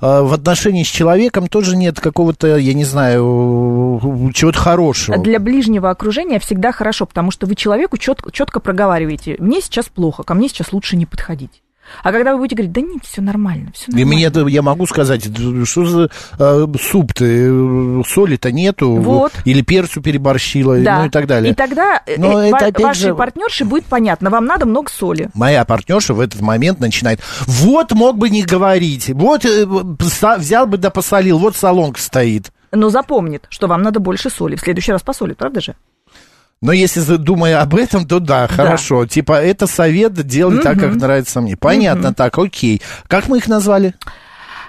[0.00, 5.18] э, в отношении с человеком тоже нет какого-то, я не знаю, чего-то хорошего.
[5.18, 10.22] Для ближнего окружения всегда хорошо, потому что вы человеку четко, четко проговариваете, мне сейчас плохо,
[10.22, 11.62] ко мне сейчас лучше не подходить.
[12.02, 14.12] А когда вы будете говорить, да нет, все нормально, все нормально.
[14.12, 15.24] И мне я могу сказать,
[15.64, 19.32] что за э, суп-то, э, соли-то нету, вот.
[19.44, 21.00] или перцу переборщила, да.
[21.00, 21.52] ну и так далее.
[21.52, 23.14] И тогда э, Но э, это, вашей же...
[23.14, 25.30] партнерше будет понятно, вам надо много соли.
[25.34, 30.78] Моя партнерша в этот момент начинает, вот мог бы не говорить, вот э, взял бы
[30.78, 32.50] да посолил, вот солонка стоит.
[32.72, 34.56] Но запомнит, что вам надо больше соли.
[34.56, 35.76] В следующий раз посолит, правда же?
[36.62, 39.02] Но если думая об этом, то да, хорошо.
[39.02, 39.08] Да.
[39.08, 40.64] Типа, это совет делать угу.
[40.64, 41.56] так, как нравится мне.
[41.56, 42.14] Понятно, угу.
[42.14, 42.80] так, окей.
[43.08, 43.94] Как мы их назвали?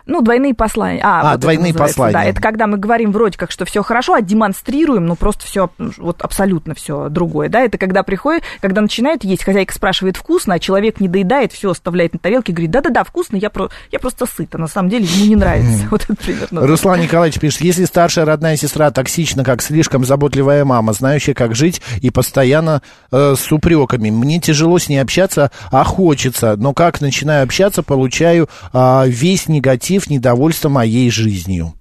[0.08, 1.02] Ну, двойные послания.
[1.04, 2.14] А, а вот двойные послания.
[2.14, 5.70] Да, это когда мы говорим вроде как, что все хорошо, а демонстрируем, ну, просто все,
[5.78, 10.60] вот абсолютно все другое, да, это когда приходит, когда начинает есть, хозяйка спрашивает вкусно, а
[10.60, 13.70] человек не доедает, все оставляет на тарелке, говорит, да-да-да, вкусно, я, про...
[13.92, 15.88] я просто сыта, на самом деле ему не нравится.
[15.98, 16.68] Вот это примерно.
[16.68, 21.82] Руслан Николаевич пишет, если старшая родная сестра токсична, как слишком заботливая мама, знающая, как жить
[22.02, 27.44] и постоянно э, с упреками, мне тяжело с ней общаться, а хочется, но как начинаю
[27.44, 31.74] общаться, получаю э, весь негатив изъявив недовольство моей жизнью.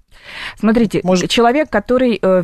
[0.59, 1.29] Смотрите, Может...
[1.29, 2.43] человек, который э,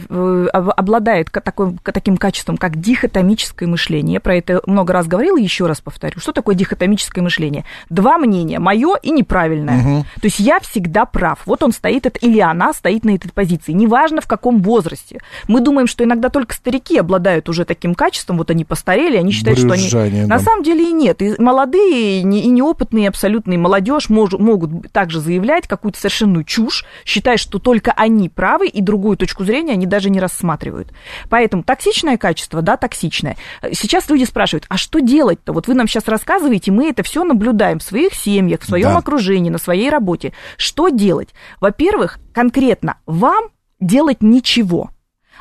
[0.51, 5.81] обладает такой, таким качеством, как дихотомическое мышление, я про это много раз говорила, еще раз
[5.81, 6.19] повторю.
[6.19, 7.65] Что такое дихотомическое мышление?
[7.89, 9.79] Два мнения, мое и неправильное.
[9.79, 10.05] Угу.
[10.21, 11.39] То есть я всегда прав.
[11.45, 13.71] Вот он стоит, или она стоит на этой позиции.
[13.71, 15.19] Неважно, в каком возрасте.
[15.47, 19.59] Мы думаем, что иногда только старики обладают уже таким качеством, вот они постарели, они считают,
[19.59, 20.21] Брюзжание, что они...
[20.21, 20.27] Да.
[20.27, 21.21] На самом деле и нет.
[21.21, 27.72] И молодые, и неопытные, абсолютные молодежь могут также заявлять какую-то совершенную чушь, считая, что только
[27.73, 30.93] только они правы, и другую точку зрения они даже не рассматривают.
[31.27, 33.35] Поэтому токсичное качество, да, токсичное.
[33.71, 35.53] Сейчас люди спрашивают, а что делать-то?
[35.53, 38.97] Вот вы нам сейчас рассказываете, мы это все наблюдаем в своих семьях, в своем да.
[38.97, 40.33] окружении, на своей работе.
[40.55, 41.29] Что делать?
[41.59, 43.45] Во-первых, конкретно вам
[43.79, 44.91] делать ничего.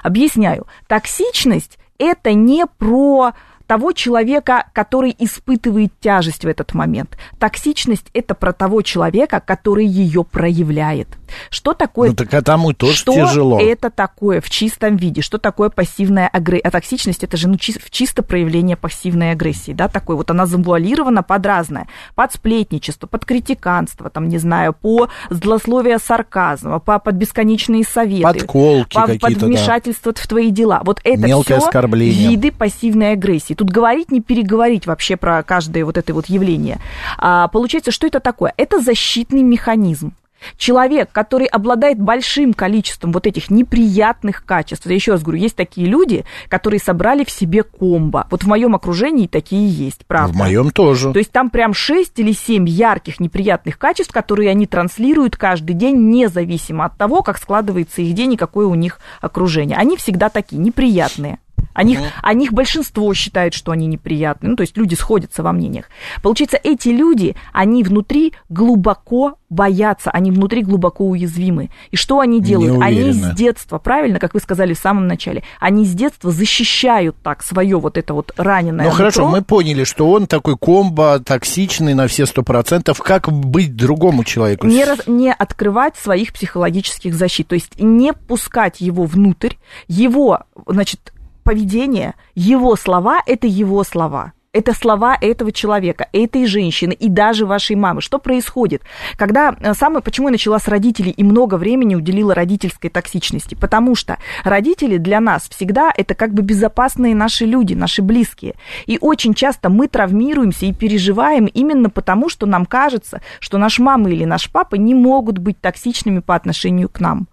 [0.02, 0.66] Объясняю.
[0.86, 3.32] Токсичность это не про
[3.72, 7.16] того человека, который испытывает тяжесть в этот момент.
[7.38, 11.08] Токсичность– это про того человека, который ее проявляет.
[11.48, 12.10] Что такое?
[12.10, 13.58] Ну так а тому тоже что тяжело.
[13.58, 15.22] это такое в чистом виде?
[15.22, 16.68] Что такое пассивная агрессия?
[16.68, 21.22] А токсичность это же ну, чи- чисто проявление пассивной агрессии, да, такой вот она завуалирована
[21.22, 27.84] под разное, под сплетничество, под критиканство, там, не знаю, по злословие сарказма, по, под бесконечные
[27.84, 29.46] советы, Подколки по, какие-то, под да.
[29.46, 30.82] вмешательство в твои дела.
[30.84, 32.28] Вот это Мелкое все оскорбление.
[32.28, 33.54] виды пассивной агрессии.
[33.62, 36.80] Тут говорить, не переговорить вообще про каждое вот это вот явление.
[37.16, 38.52] А, получается, что это такое?
[38.56, 40.14] Это защитный механизм.
[40.56, 45.86] Человек, который обладает большим количеством вот этих неприятных качеств, я еще раз говорю, есть такие
[45.86, 48.26] люди, которые собрали в себе комбо.
[48.32, 50.32] Вот в моем окружении такие есть, правда.
[50.32, 51.12] В моем тоже.
[51.12, 56.10] То есть там прям 6 или 7 ярких неприятных качеств, которые они транслируют каждый день,
[56.10, 59.78] независимо от того, как складывается их день и какое у них окружение.
[59.78, 61.38] Они всегда такие неприятные.
[61.74, 64.50] О них, о них большинство считают, что они неприятные.
[64.50, 65.86] Ну, то есть люди сходятся во мнениях.
[66.22, 71.68] Получается, эти люди, они внутри глубоко боятся, они внутри глубоко уязвимы.
[71.90, 72.80] И что они делают?
[72.82, 77.42] Они с детства, правильно, как вы сказали в самом начале, они с детства защищают так
[77.42, 79.36] свое вот это вот раненое Ну хорошо, нутро.
[79.36, 82.98] мы поняли, что он такой комбо, токсичный на все сто процентов.
[82.98, 84.66] Как быть другому человеку?
[84.66, 89.54] не, раз- не открывать своих психологических защит, то есть не пускать его внутрь,
[89.86, 91.11] его, значит,
[91.42, 94.32] поведение, его слова– это его слова.
[94.52, 98.02] Это слова этого человека, этой женщины и даже вашей мамы.
[98.02, 98.82] Что происходит?
[99.16, 103.54] Когда э, самое, почему я начала с родителей и много времени уделила родительской токсичности?
[103.54, 108.54] Потому что родители для нас всегда это как бы безопасные наши люди, наши близкие.
[108.84, 114.10] И очень часто мы травмируемся и переживаем именно потому, что нам кажется, что наш мама
[114.10, 117.26] или наш папа не могут быть токсичными по отношению к нам.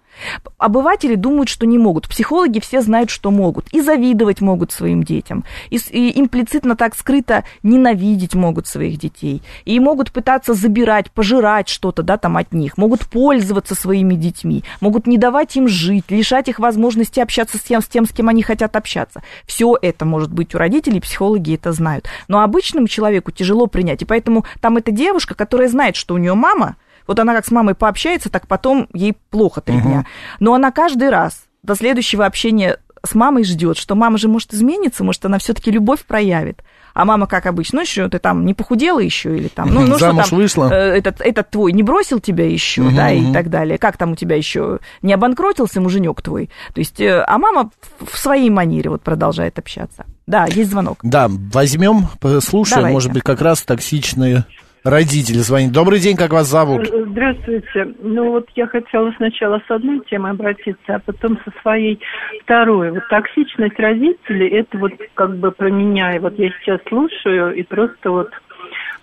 [0.58, 2.08] Обыватели думают, что не могут.
[2.08, 3.68] Психологи все знают, что могут.
[3.72, 5.44] И завидовать могут своим детям.
[5.70, 9.42] И, и имплицитно так скрыто ненавидеть могут своих детей.
[9.66, 12.78] И могут пытаться забирать, пожирать что-то да, там от них.
[12.78, 14.64] Могут пользоваться своими детьми.
[14.82, 18.30] Могут не давать им жить, лишать их возможности общаться с тем, с тем, с кем
[18.30, 19.24] они хотят общаться.
[19.46, 22.08] Все это может быть у родителей, психологи это знают.
[22.28, 24.02] Но обычному человеку тяжело принять.
[24.02, 26.76] И поэтому там эта девушка, которая знает, что у нее мама,
[27.10, 30.06] вот она как с мамой пообщается, так потом ей плохо три дня.
[30.40, 35.04] Но она каждый раз до следующего общения с мамой ждет, что мама же может измениться,
[35.04, 36.62] может, она все-таки любовь проявит.
[36.94, 39.96] А мама, как обычно, ну что, ты там не похудела еще или там, ну, ну
[39.96, 40.70] что Замуж там, вышла?
[40.72, 43.80] э, этот, этот твой не бросил тебя еще, да, и так далее.
[43.80, 46.52] Как там у тебя еще не обанкротился муженек твой?
[46.76, 50.06] То есть, э, а мама в своей манере вот продолжает общаться.
[50.28, 51.00] Да, есть звонок.
[51.02, 52.94] Да, возьмем, послушаем, Давайте.
[52.94, 54.46] может быть, как раз токсичные
[54.84, 55.72] родители звонят.
[55.72, 56.88] Добрый день, как вас зовут?
[56.88, 57.94] Здравствуйте.
[58.02, 62.00] Ну вот я хотела сначала с одной темой обратиться, а потом со своей
[62.44, 62.92] второй.
[62.92, 66.16] Вот токсичность родителей, это вот как бы про меня.
[66.16, 68.30] И вот я сейчас слушаю, и просто вот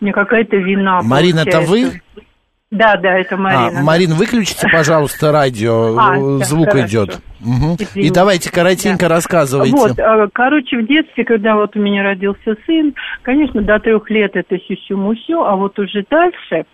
[0.00, 2.00] мне какая-то вина Марина, это получается.
[2.16, 2.22] вы?
[2.70, 3.78] Да, да, это Марина.
[3.78, 6.86] А, Марин, выключите, пожалуйста, радио, А, э, звук хорошо.
[6.86, 7.20] идет.
[7.40, 7.76] Мгм.
[7.94, 9.76] И давайте коротенько рассказывайте.
[9.76, 14.36] Вот, э, короче, в детстве, когда вот у меня родился сын, конечно, до трех лет
[14.36, 16.64] это сюсю-мусю, а вот уже дальше,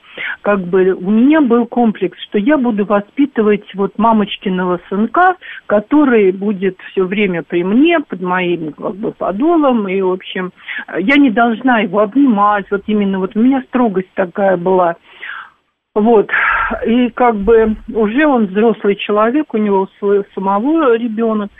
[0.42, 6.78] как бы, у меня был комплекс, что я буду воспитывать вот мамочкиного сынка, который будет
[6.90, 10.52] все время при мне, под моим, как бы, подолом, и, в общем,
[10.88, 14.96] э, я не должна его обнимать, вот именно вот у меня строгость такая была.
[15.94, 16.30] Вот,
[16.86, 21.50] и как бы уже он взрослый человек, у него свой самого ребенок.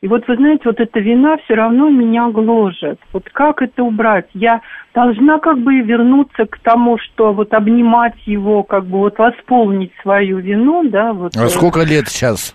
[0.00, 3.00] И вот вы знаете, вот эта вина все равно меня гложет.
[3.12, 4.26] Вот как это убрать?
[4.32, 4.60] Я
[4.94, 10.38] должна как бы вернуться к тому, что вот обнимать его, как бы вот восполнить свою
[10.38, 11.36] вину, да, вот.
[11.36, 12.54] А сколько лет сейчас?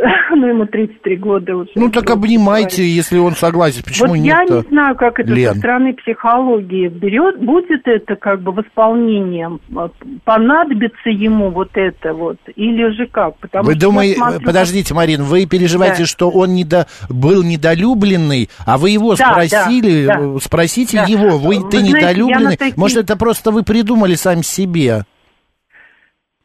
[0.34, 1.70] Ну, ему 33 года уже.
[1.74, 3.82] Ну так обнимайте, если он согласен.
[3.84, 4.62] Почему вот я нет-то?
[4.62, 5.52] не знаю, как это Лен?
[5.54, 9.92] со стороны психологии берет, будет это как бы восполнением, Вот
[10.24, 13.36] понадобится ему вот это вот, или же как?
[13.38, 16.06] Потому Вы я думаете, смотрю, подождите, Марин, вы переживаете, Да.
[16.06, 20.32] что он недо, был недолюбленный, а вы его Да, спросили, да, да.
[20.34, 20.38] Да.
[20.40, 22.56] спросите его, вы, Вы ты знаете, я недолюбленный?
[22.56, 25.04] такие- Может, это просто вы придумали сами себе?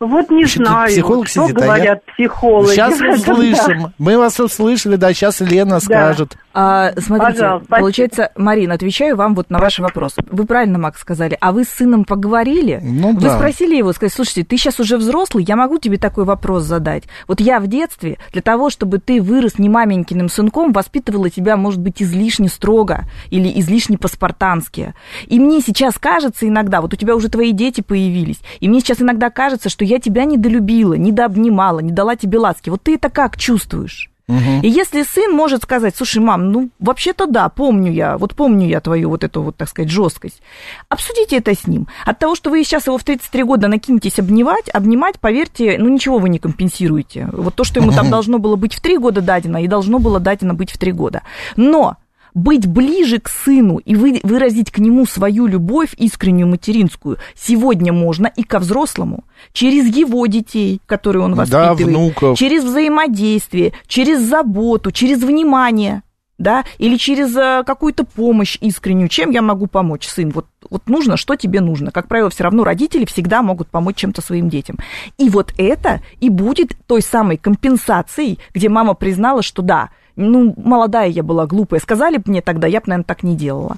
[0.02, 2.72] Вот не Вообще-то знаю, психолог что сидит, а я- говорят психологи.
[2.72, 3.94] Сейчас услышим.
[3.98, 6.36] Мы вас услышали, да, сейчас Лена скажет.
[6.54, 7.76] А, смотрите, Пожалуйста, спасибо.
[7.86, 10.16] получается, Марина, отвечаю вам вот на ваш вопрос.
[10.30, 11.38] Вы правильно, Макс, сказали.
[11.40, 12.80] А вы с сыном поговорили?
[12.84, 13.38] Ну вы да.
[13.38, 17.04] спросили его, сказать, слушайте, ты сейчас уже взрослый, я могу тебе такой вопрос задать.
[17.28, 21.80] Вот я в детстве для того, чтобы ты вырос не маменькиным сынком, воспитывала тебя, может
[21.80, 24.94] быть, излишне строго или излишне по-спартански.
[25.28, 29.02] И мне сейчас кажется иногда, вот у тебя уже твои дети появились, и мне сейчас
[29.02, 32.70] иногда кажется, что я тебя недолюбила, недообнимала, не дала тебе ласки.
[32.70, 34.10] Вот ты это как чувствуешь?
[34.28, 38.82] И если сын может сказать, слушай, мам, ну, вообще-то да, помню я, вот помню я
[38.82, 40.42] твою вот эту вот, так сказать, жесткость,
[40.90, 41.88] обсудите это с ним.
[42.06, 46.18] От того, что вы сейчас его в 33 года накинетесь обнимать, обнимать, поверьте, ну, ничего
[46.18, 47.30] вы не компенсируете.
[47.32, 50.20] Вот то, что ему там должно было быть в 3 года дадено, и должно было
[50.20, 51.22] дадено быть в 3 года.
[51.56, 51.98] Но
[52.36, 58.28] быть ближе к сыну и вы, выразить к нему свою любовь искреннюю материнскую сегодня можно
[58.28, 59.24] и ко взрослому
[59.54, 62.38] через его детей, которые он воспитывает, Да, внуков.
[62.38, 66.04] через взаимодействие, через заботу, через внимание,
[66.38, 69.08] да, или через э, какую-то помощь искреннюю.
[69.08, 70.30] Чем я могу помочь, сын?
[70.32, 71.92] Вот, вот нужно, что тебе нужно.
[71.92, 74.78] Как правило, все равно родители всегда могут помочь чем-то своим детям.
[75.18, 81.08] И вот это и будет той самой компенсацией, где мама признала, что да, ну, молодая
[81.08, 81.80] я была, глупая.
[81.80, 83.78] Сказали бы мне тогда, я бы, наверное, так не делала.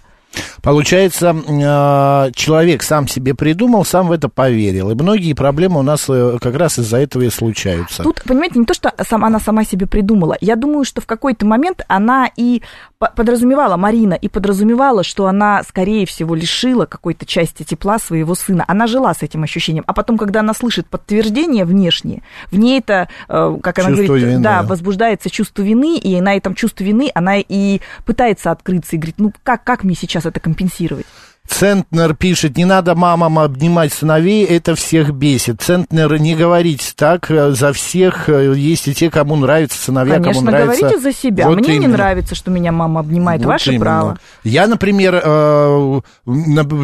[0.61, 4.91] Получается, э, человек сам себе придумал, сам в это поверил.
[4.91, 8.03] И многие проблемы у нас э, как раз из-за этого и случаются.
[8.03, 10.37] Тут, понимаете, не то, что сам, она сама себе придумала.
[10.41, 12.61] Я думаю, что в какой-то момент она и
[12.99, 18.65] по- подразумевала, Марина, и подразумевала, что она, скорее всего, лишила какой-то части тепла своего сына.
[18.67, 19.83] Она жила с этим ощущением.
[19.87, 24.27] А потом, когда она слышит подтверждение внешнее, в ней это, э, как она Чувство говорит,
[24.27, 24.39] вины.
[24.39, 29.15] да, возбуждается чувство вины, и на этом чувстве вины она и пытается открыться и говорит,
[29.17, 31.05] ну как, как мне сейчас это компенсировать?
[31.47, 35.61] Центнер пишет, не надо мамам обнимать сыновей, это всех бесит.
[35.61, 40.33] Центнер, не говорите так, э, за всех э, есть и те, кому нравятся сыновья, Конечно,
[40.33, 40.81] кому нравится...
[40.81, 41.47] говорите за себя.
[41.47, 41.93] Вот Мне не именно.
[41.93, 43.41] нравится, что меня мама обнимает.
[43.41, 43.81] Вот Ваше именно.
[43.85, 44.19] право.
[44.43, 46.01] Я, например, э,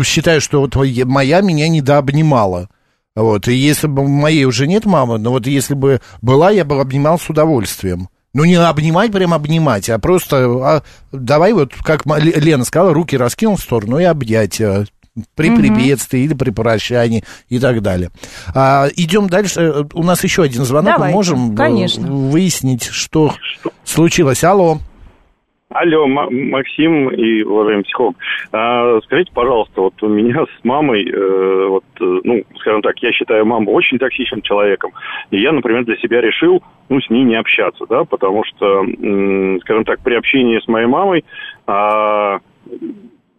[0.05, 2.69] считаю, что вот моя- моя меня недообнимала.
[3.15, 6.79] Вот, и если бы моей уже нет мамы, но вот если бы была, я бы
[6.79, 8.07] обнимал с удовольствием.
[8.33, 13.57] Ну, не обнимать, прям обнимать, а просто а, давай вот, как Лена сказала, руки раскинул
[13.57, 14.85] в сторону и обнять э,
[15.35, 15.57] при Мгм.
[15.61, 18.09] приветствии или при прощании и так далее.
[18.55, 19.61] А, идем дальше.
[19.61, 20.93] Э, У нас еще один звонок.
[20.95, 22.11] Давайте, Мы можем э, конечно.
[22.11, 23.35] выяснить, что
[23.85, 24.43] случилось.
[24.43, 24.79] Алло.
[25.73, 28.15] Алло, Максим и уважаемый психолог.
[28.51, 33.11] А, скажите, пожалуйста, вот у меня с мамой, э, вот, э, ну, скажем так, я
[33.11, 34.91] считаю маму очень токсичным человеком.
[35.31, 39.59] И я, например, для себя решил, ну, с ней не общаться, да, потому что, м,
[39.61, 41.25] скажем так, при общении с моей мамой
[41.65, 42.39] а,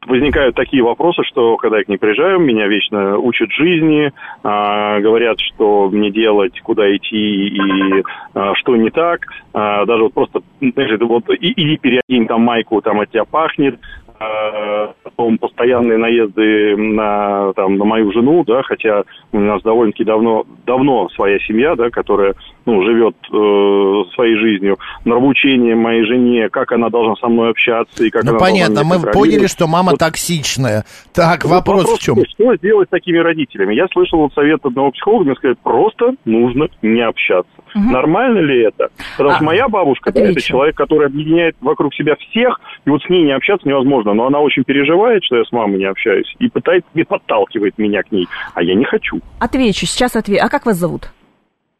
[0.06, 5.38] возникают такие вопросы, что когда я к ней приезжаю, меня вечно учат жизни, а, говорят,
[5.40, 8.02] что мне делать, куда идти и
[8.34, 9.26] а, что не так.
[9.52, 13.78] А, даже вот просто, знаешь, вот иди переодень там майку, там от тебя пахнет.
[14.20, 19.02] А, потом постоянные наезды на, там, на мою жену, да, хотя
[19.32, 22.34] у нас довольно-таки давно, давно своя семья, да, которая
[22.64, 28.10] ну, живет э, своей жизнью, нравоучение моей жене, как она должна со мной общаться и
[28.10, 30.84] как Ну, она понятно, должна мы поняли, что мама Вот токсичная.
[31.12, 32.16] Так, вот вопрос, в чем?
[32.26, 33.74] Что сделать с такими родителями?
[33.74, 37.50] Я слышал вот совет одного психолога, мне сказать, просто нужно не общаться.
[37.74, 38.88] Нормально ли это?
[39.16, 43.02] Потому А, что моя бабушка, да, это человек, который объединяет вокруг себя всех, и вот
[43.02, 44.03] с ней не общаться невозможно.
[44.12, 48.02] Но она очень переживает, что я с мамой не общаюсь, и пытается, и подталкивает меня
[48.02, 48.26] к ней.
[48.54, 49.20] А я не хочу.
[49.40, 50.44] Отвечу, сейчас отвечу.
[50.44, 51.10] А как вас зовут?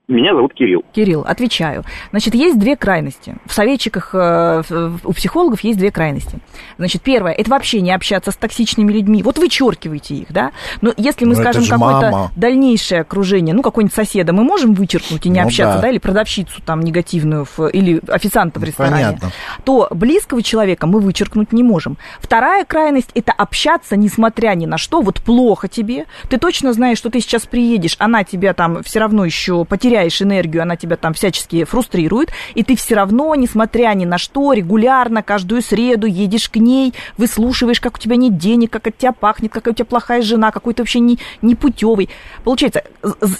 [0.06, 0.84] Меня зовут Кирилл.
[0.92, 1.82] Кирилл, отвечаю.
[2.10, 3.36] Значит, есть две крайности.
[3.46, 4.62] В советчиках э,
[5.02, 6.40] у психологов есть две крайности.
[6.76, 9.22] Значит, первое, это вообще не общаться с токсичными людьми.
[9.22, 10.50] Вот вычеркивайте их, да.
[10.82, 15.24] Но если мы Ну, это скажем какое-то дальнейшее окружение, ну, какой-нибудь соседа, мы можем вычеркнуть
[15.24, 15.82] и не Ну, общаться, да.
[15.82, 15.88] да.
[15.88, 18.94] или продавщицу там негативную в- или официанта в ресторане.
[19.06, 19.30] Понятно.
[19.64, 21.96] то близкого человека мы вычеркнуть не можем.
[22.20, 25.00] Вторая крайность– это общаться, несмотря ни на что.
[25.00, 29.24] Вот плохо тебе, ты точно знаешь, что ты сейчас приедешь, она тебя там все равно
[29.24, 29.64] еще
[29.94, 34.52] потеряешь энергию, она тебя там всячески фрустрирует, и ты все равно, несмотря ни на что,
[34.52, 39.12] регулярно, каждую среду едешь к ней, выслушиваешь, как у тебя нет денег, как от тебя
[39.12, 42.08] пахнет, какая у тебя плохая жена, какой ты вообще не, непутевый.
[42.42, 42.82] Получается,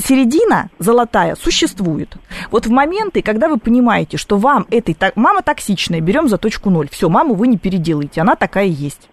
[0.07, 2.14] середина золотая существует.
[2.52, 4.94] Вот в моменты, когда вы понимаете, что вам этой...
[4.94, 6.88] то- Мама токсичная, берем за точку ноль.
[6.88, 9.09] Все, маму вы не переделаете, она такая есть.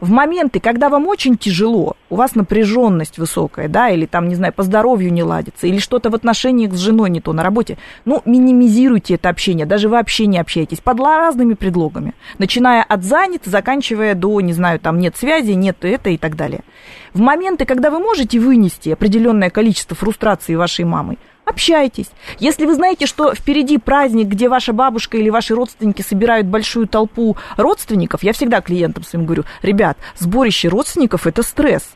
[0.00, 4.52] В моменты, когда вам очень тяжело, у вас напряженность высокая, да, или там, не знаю,
[4.52, 8.22] по здоровью не ладится, или что-то в отношениях с женой не то на работе, ну,
[8.24, 14.40] минимизируйте это общение, даже вообще не общайтесь под разными предлогами, начиная от занят, заканчивая до,
[14.40, 16.62] не знаю, там нет связи, нет это и так далее.
[17.16, 22.10] В моменты, когда вы можете вынести определенное количество фрустрации вашей мамой, общайтесь.
[22.38, 27.38] Если вы знаете, что впереди праздник, где ваша бабушка или ваши родственники собирают большую толпу
[27.56, 31.88] родственников, я всегда клиентам своим говорю, ребят, сборище родственников– это стресс.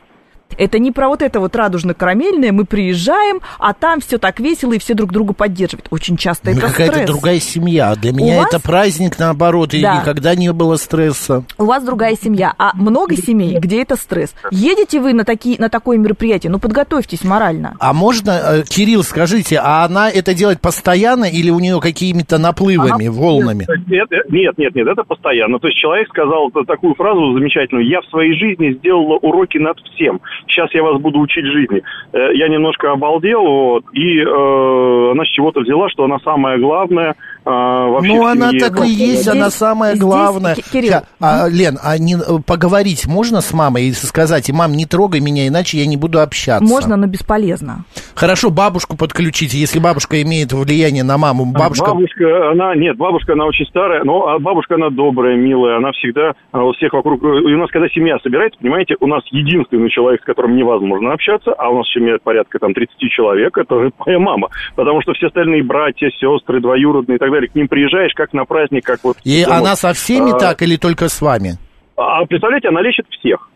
[0.57, 4.79] Это не про вот это вот радужно-карамельное, мы приезжаем, а там все так весело и
[4.79, 5.87] все друг друга поддерживают.
[5.91, 7.09] Очень часто Ну, это Какая-то стресс.
[7.09, 7.95] другая семья.
[7.95, 9.97] Для меня вас- это праздник, наоборот, и Да.
[10.01, 11.43] никогда не было стресса.
[11.57, 14.33] У вас другая семья, а много семей, где это стресс.
[14.51, 17.75] Едете вы на, такие, на такое мероприятие, ну подготовьтесь морально.
[17.79, 23.07] А можно, э, Кирилл, скажите, а она это делает постоянно или у нее какими-то наплывами,
[23.07, 23.65] волнами?
[23.87, 25.59] Нет, нет, нет, нет, это постоянно.
[25.59, 27.87] То есть человек сказал такую фразу замечательную.
[27.87, 30.19] Я в своей жизни сделала уроки над всем.
[30.47, 31.81] Сейчас я вас буду учить жизни.
[32.13, 37.15] Э, Я немножко обалдел, вот, и э, она с чего-то взяла, что она самая главная
[37.49, 38.69] вообще Ну, она семье.
[38.69, 40.55] так и есть, здесь- она самая здесь, главная.
[40.55, 44.53] Ки- Кирилл, Ща, а, Лен, а не, э, поговорить можно с мамой и сказать, и,
[44.53, 46.63] мам, не трогай меня, иначе я не буду общаться?
[46.63, 47.83] Можно, но бесполезно.
[48.15, 51.45] Хорошо, бабушку подключите, если бабушка имеет влияние на маму.
[51.45, 51.91] Бабушка...
[51.91, 56.33] Бабушка, она, нет, бабушка, она очень старая, но а бабушка, она добрая, милая, она всегда
[56.51, 57.23] а, у всех вокруг...
[57.23, 61.53] И у нас, когда семья собирается, понимаете, у нас единственный человек, с которым невозможно общаться,
[61.53, 64.49] а у нас семья порядка там 30 человек, это моя мама.
[64.75, 68.45] Потому что все остальные братья, сестры, двоюродные и так далее, к ним приезжаешь как на
[68.45, 69.17] праздник, как вот...
[69.23, 69.59] И домой.
[69.59, 71.57] она со всеми А, так или только с вами?
[71.97, 73.49] А представляете, она лечит всех.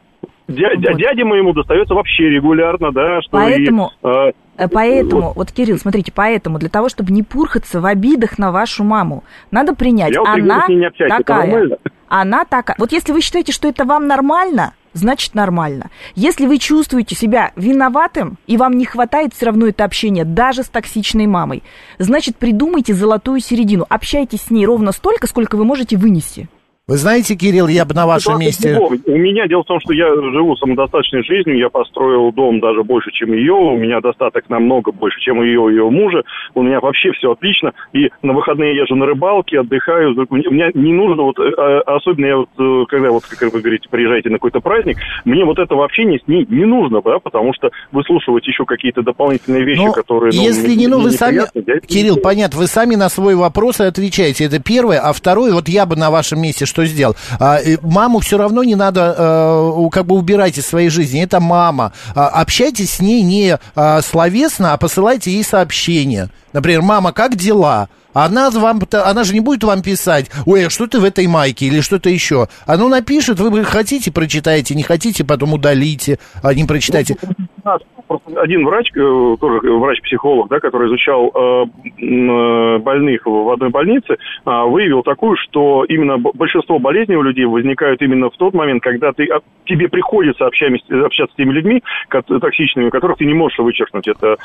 [0.47, 0.97] Дя- Вот.
[0.97, 6.13] Дяде моему достается вообще регулярно, да, что Поэтому- и, э, Э, Поэтому, вот, Кирилл, смотрите,
[6.15, 10.29] поэтому, для того, чтобы не пурхаться в обидах на вашу маму, надо принять, Я вот
[10.29, 11.47] она общаюсь, такая.
[11.47, 11.77] нормально?
[12.07, 12.77] Она такая.
[12.79, 15.91] Вот если вы считаете, что это вам нормально, значит нормально.
[16.15, 20.67] Если вы чувствуете себя виноватым, и вам не хватает все равно это общение, даже с
[20.67, 21.61] токсичной мамой,
[21.99, 23.85] значит придумайте золотую середину.
[23.89, 26.49] Общайтесь с ней ровно столько, сколько вы можете вынести.
[26.87, 28.77] Вы знаете, Кирилл, я бы на вашем месте...
[28.77, 33.09] У меня дело в том, что я живу самодостаточной жизнью, я построил дом даже больше,
[33.11, 36.21] чем ее, у меня достаток намного больше, чем у ее и ее мужа,
[36.53, 40.93] у меня вообще все отлично, и на выходные я езжу на рыбалке, отдыхаю, мне, не
[40.93, 44.35] нужно, вот, э, э, особенно я вот, э, когда вот, как вы говорите, приезжаете на
[44.35, 48.63] какой-то праздник, мне вот этого общения с ней не нужно, да, потому что выслушивать еще
[48.65, 50.33] какие-то дополнительные вещи, Ну, которые...
[50.35, 53.09] ну, если мне- не, ну, вы сами, я это не Кирилл, понятно, вы сами на
[53.09, 54.45] свой вопрос и отвечаете.
[54.45, 54.99] Это первое.
[54.99, 57.15] А второе, вот я бы на вашем месте что сделал?
[57.39, 61.23] А, маму все равно не надо, у- как бы убирать из своей жизни.
[61.23, 61.93] Это мама.
[62.13, 66.29] А, общайтесь с ней не а, словесно, а посылайте ей сообщения.
[66.51, 67.87] Например, мама, как дела?
[68.15, 71.65] Она, вам, она же не будет вам писать, ой, а что ты в этой майке
[71.65, 72.47] или что-то еще.
[72.65, 77.17] Она напишет, вы хотите, прочитаете, не хотите, потом удалите, а не прочитайте.
[77.63, 81.65] У нас просто один врач, э, тоже врач-психолог, да, который изучал э,
[81.99, 88.01] э, больных в одной больнице, а, выявил такую, что именно большинство болезней у людей возникают
[88.01, 92.89] именно в тот момент, когда ты, а, тебе приходится общами- общаться с теми людьми токсичными,
[92.89, 94.07] которых ты не можешь вычеркнуть.
[94.07, 94.37] Это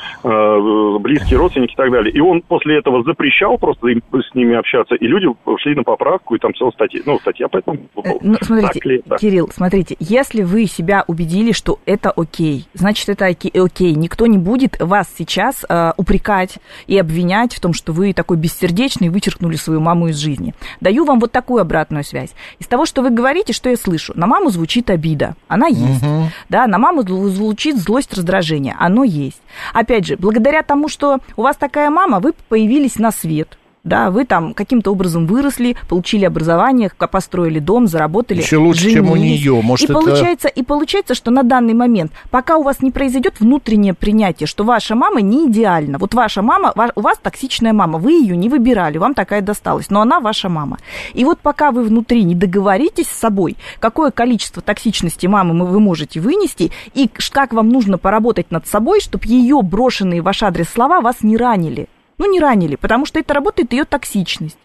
[0.99, 2.11] близкие родственники и так далее.
[2.11, 5.27] И он после этого запрещал просто им- с ними общаться, и люди
[5.59, 8.19] шли на поправку, и там целая статья, ну, статья по этому Э, поводу.
[8.21, 9.17] Ну, смотрите, Так ли это?
[9.17, 13.93] Кирилл, смотрите, если вы себя убедили, что это окей, значит, это оке- окей.
[13.95, 16.57] Никто не будет вас сейчас э, упрекать
[16.87, 20.53] и обвинять в том, что вы такой бессердечный и вычеркнули свою маму из жизни.
[20.81, 22.33] Даю вам вот такую обратную связь.
[22.59, 26.03] Из того, что вы говорите, что я слышу, на маму звучит обида, она есть.
[26.49, 29.41] Да, на маму звучит злость, раздражение, оно есть.
[29.73, 33.50] Опять же, благодаря тому, что у вас такая мама, вы появились на свет.
[33.83, 38.41] Да, вы там каким-то образом выросли, получили образование, построили дом, заработали.
[38.41, 39.39] Еще лучше, чем у женились.
[39.41, 39.61] нее.
[39.61, 43.39] Может, и это- получается, и получается, что на данный момент, пока у вас не произойдет
[43.39, 45.97] внутреннее принятие, что ваша мама не идеальна.
[45.97, 50.01] Вот ваша мама, у вас токсичная мама, вы ее не выбирали, вам такая досталась, но
[50.01, 50.77] она ваша мама.
[51.13, 55.79] И вот пока вы внутри не договоритесь с собой, какое количество токсичности мамы мы- вы
[55.79, 60.69] можете вынести, и как вам нужно поработать над собой, чтобы ее брошенные в ваш адрес
[60.69, 61.87] слова вас не ранили.
[62.21, 64.57] Ну, не ранили, потому что это работает ее токсичность.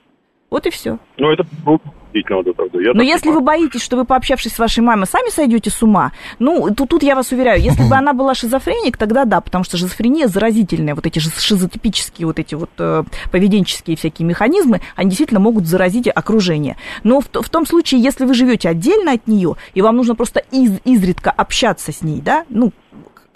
[0.50, 0.98] Вот и все.
[1.16, 1.44] Ну, это
[2.12, 2.78] действительно это.
[2.78, 3.40] Я Но если понимаю.
[3.40, 7.02] вы боитесь, что вы, пообщавшись с вашей мамой, сами сойдете с ума, ну, тут, тут
[7.02, 11.06] я вас уверяю, если бы она была шизофреник, тогда да, потому что шизофрения заразительная, вот
[11.06, 16.76] эти шиз- шизотипические вот эти вот э, поведенческие всякие механизмы, они действительно могут заразить окружение.
[17.04, 20.40] Но в, в том случае, если вы живете отдельно от нее, и вам нужно просто
[20.50, 22.72] из, изредка общаться с ней, да, ну,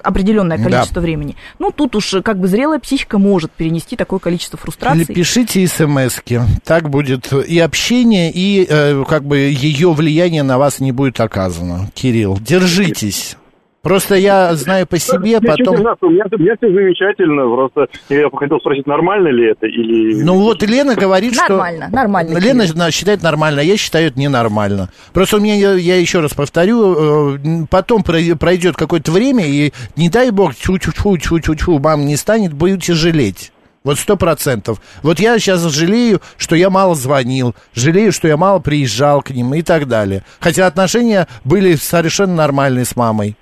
[0.03, 0.65] определенное Да.
[0.65, 1.37] количество времени.
[1.59, 5.05] Ну, тут уж э, как бы зрелая психика может перенести такое количество Или фрустраций.
[5.07, 6.41] пишите смски.
[6.65, 11.91] Так будет и общение, и э, как бы ее влияние на вас не будет оказано.
[11.95, 13.37] Кирилл, держитесь.
[13.83, 15.77] Просто я знаю по себе, Я потом...
[15.77, 20.23] у меня, у меня все замечательно, просто я хотел спросить, нормально ли это или...
[20.23, 21.49] Ну вот Лена говорит, что...
[21.49, 22.39] Нормально, нормально.
[22.39, 24.91] Лена на- считает нормально, а я считаю это ненормально.
[25.15, 27.39] Просто у меня, я, я еще раз повторю, э,
[27.71, 32.93] потом прой- пройдет какое-то время, и не дай бог, чу-чу-чу, чу-чу-чу, мам не станет, будете
[32.93, 33.51] жалеть.
[33.83, 34.79] Вот сто процентов.
[35.03, 39.55] Вот я сейчас жалею, что я мало звонил, жалею, что я мало приезжал к ним
[39.55, 40.23] и так далее.
[40.39, 43.37] Хотя отношения были совершенно нормальные с мамой.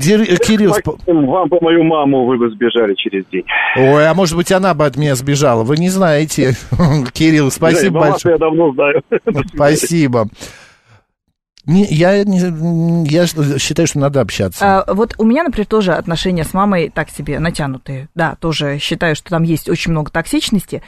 [0.00, 3.44] Дир- э, Кирилл, Максим, вам по мою маму вы бы сбежали через день.
[3.76, 5.62] ой, а может быть, она бы от меня сбежала.
[5.62, 6.54] Вы не знаете.
[7.12, 8.32] Кирилл, спасибо Да, большое.
[8.34, 9.02] я давно знаю.
[9.54, 10.28] Спасибо.
[11.66, 14.82] Не, я, не- я считаю, что надо общаться.
[14.82, 18.08] А, вот у меня, например, тоже отношения с мамой так себе натянутые.
[18.14, 20.82] Да, тоже считаю, что там есть очень много токсичности.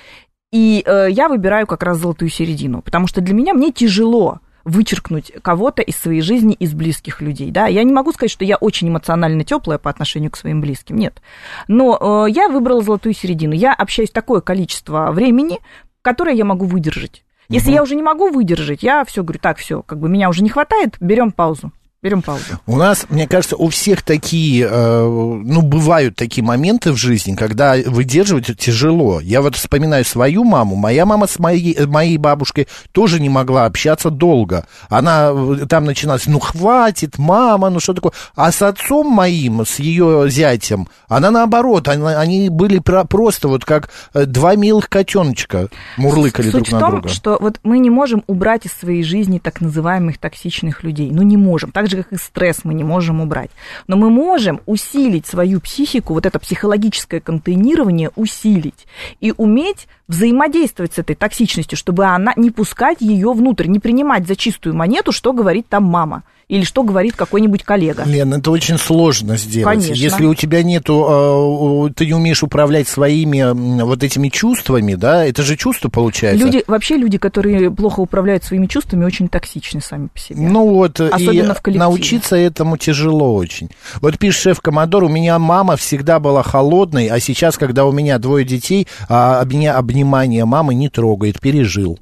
[0.51, 5.33] И э, я выбираю как раз золотую середину, потому что для меня мне тяжело вычеркнуть
[5.43, 7.51] кого-то из своей жизни, из близких людей.
[7.51, 7.67] Да?
[7.67, 10.97] Я не могу сказать, что я очень эмоционально теплая по отношению к своим близким.
[10.97, 11.21] Нет.
[11.69, 13.55] Но э, я выбрала золотую середину.
[13.55, 15.59] Я общаюсь такое количество времени,
[16.03, 17.25] которое я могу выдержать.
[17.49, 20.43] Если я уже не могу выдержать, я все говорю, так, все, как бы меня уже
[20.43, 21.71] не хватает, берем паузу.
[22.03, 22.43] Берем паузу.
[22.67, 27.77] У нас, мне кажется, у всех такие, э, ну, бывают такие моменты в жизни, когда
[27.87, 29.21] выдерживать тяжело.
[29.21, 30.75] Я вот вспоминаю свою маму.
[30.75, 34.67] Моя мама с моей, э, моей бабушкой тоже не могла общаться долго.
[34.89, 38.11] Она э, там начиналась, ну, хватит, мама, ну, что такое.
[38.35, 43.65] А с отцом моим, с ее зятем, она наоборот, она- они были про- просто вот
[43.65, 47.09] как два милых котеночка мурлыкали Суть друг в на том, друга.
[47.11, 51.09] что вот мы не можем убрать из своей жизни так называемых токсичных людей.
[51.13, 51.71] Ну, не можем.
[51.71, 53.51] Так же, как и стресс мы не можем убрать.
[53.87, 58.87] Но мы можем усилить свою психику, вот это психологическое контейнирование усилить
[59.21, 64.37] и уметь взаимодействовать с этой токсичностью, чтобы она не пускать ее внутрь, не принимать за
[64.37, 68.05] чистую монету, что говорит там мама или что говорит какой-нибудь коллега.
[68.05, 69.79] Лен, это очень сложно сделать.
[69.79, 69.95] Конечно.
[69.95, 75.43] Если у тебя нету, э, ты не умеешь управлять своими вот этими чувствами, да, это
[75.43, 76.45] же чувство получается.
[76.45, 80.43] Люди, вообще люди, которые плохо управляют своими чувствами, очень токсичны сами по себе.
[80.43, 81.79] Ну вот, Особенно и в коллективе.
[81.79, 83.71] научиться этому тяжело очень.
[84.03, 88.19] Вот пишет шеф Комодор, у меня мама всегда была холодной, а сейчас, когда у меня
[88.19, 91.99] двое детей, а меня обнимание мамы не трогает, пережил.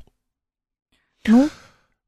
[1.28, 1.48] Ну,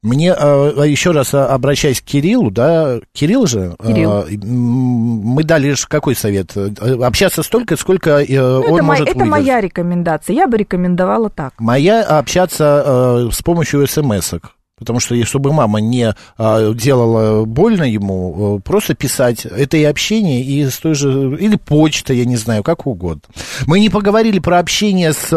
[0.03, 4.25] Мне э, еще раз э, обращаясь к Кириллу, да, Кирилл же, Кирилл.
[4.43, 6.57] мы дали ж какой совет?
[6.57, 6.71] Э,
[7.03, 9.31] Общаться столько, сколько э, ну, он это, мо- может это выдержать.
[9.31, 10.35] моя рекомендация.
[10.35, 11.55] Я бы рекомендовала так.
[11.61, 14.57] Моя общаться э, с помощью смс-ок.
[14.77, 19.45] Потому что, чтобы мама не э, делала больно ему, просто писать.
[19.47, 21.37] Это и общение, и с той же...
[21.39, 23.23] Или почта, я не знаю, как угодно.
[23.67, 25.29] Мы не поговорили про общение с...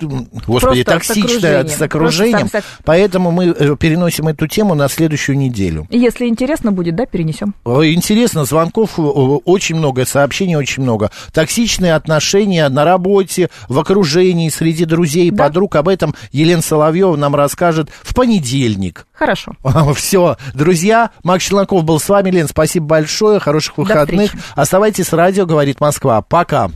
[0.00, 1.68] Господи, Просто с токсичное окружением.
[1.78, 2.48] с окружением.
[2.48, 5.86] Сам- Поэтому мы э, переносим эту тему на следующую неделю.
[5.90, 7.54] Если интересно будет, да, перенесем.
[7.66, 11.10] Э, Интересно, звонков э, очень много, сообщений очень много.
[11.32, 15.44] Токсичные отношения на работе, в окружении, среди друзей Да.
[15.44, 15.74] подруг.
[15.76, 19.06] Об этом Елена Соловьева нам расскажет в понедельник.
[19.12, 19.52] Хорошо.
[19.96, 22.30] Все, друзья, Макс Челноков был с вами.
[22.30, 24.32] Лен, спасибо большое, хороших выходных.
[24.54, 26.22] Оставайтесь с радио, говорит Москва.
[26.22, 26.70] Пока.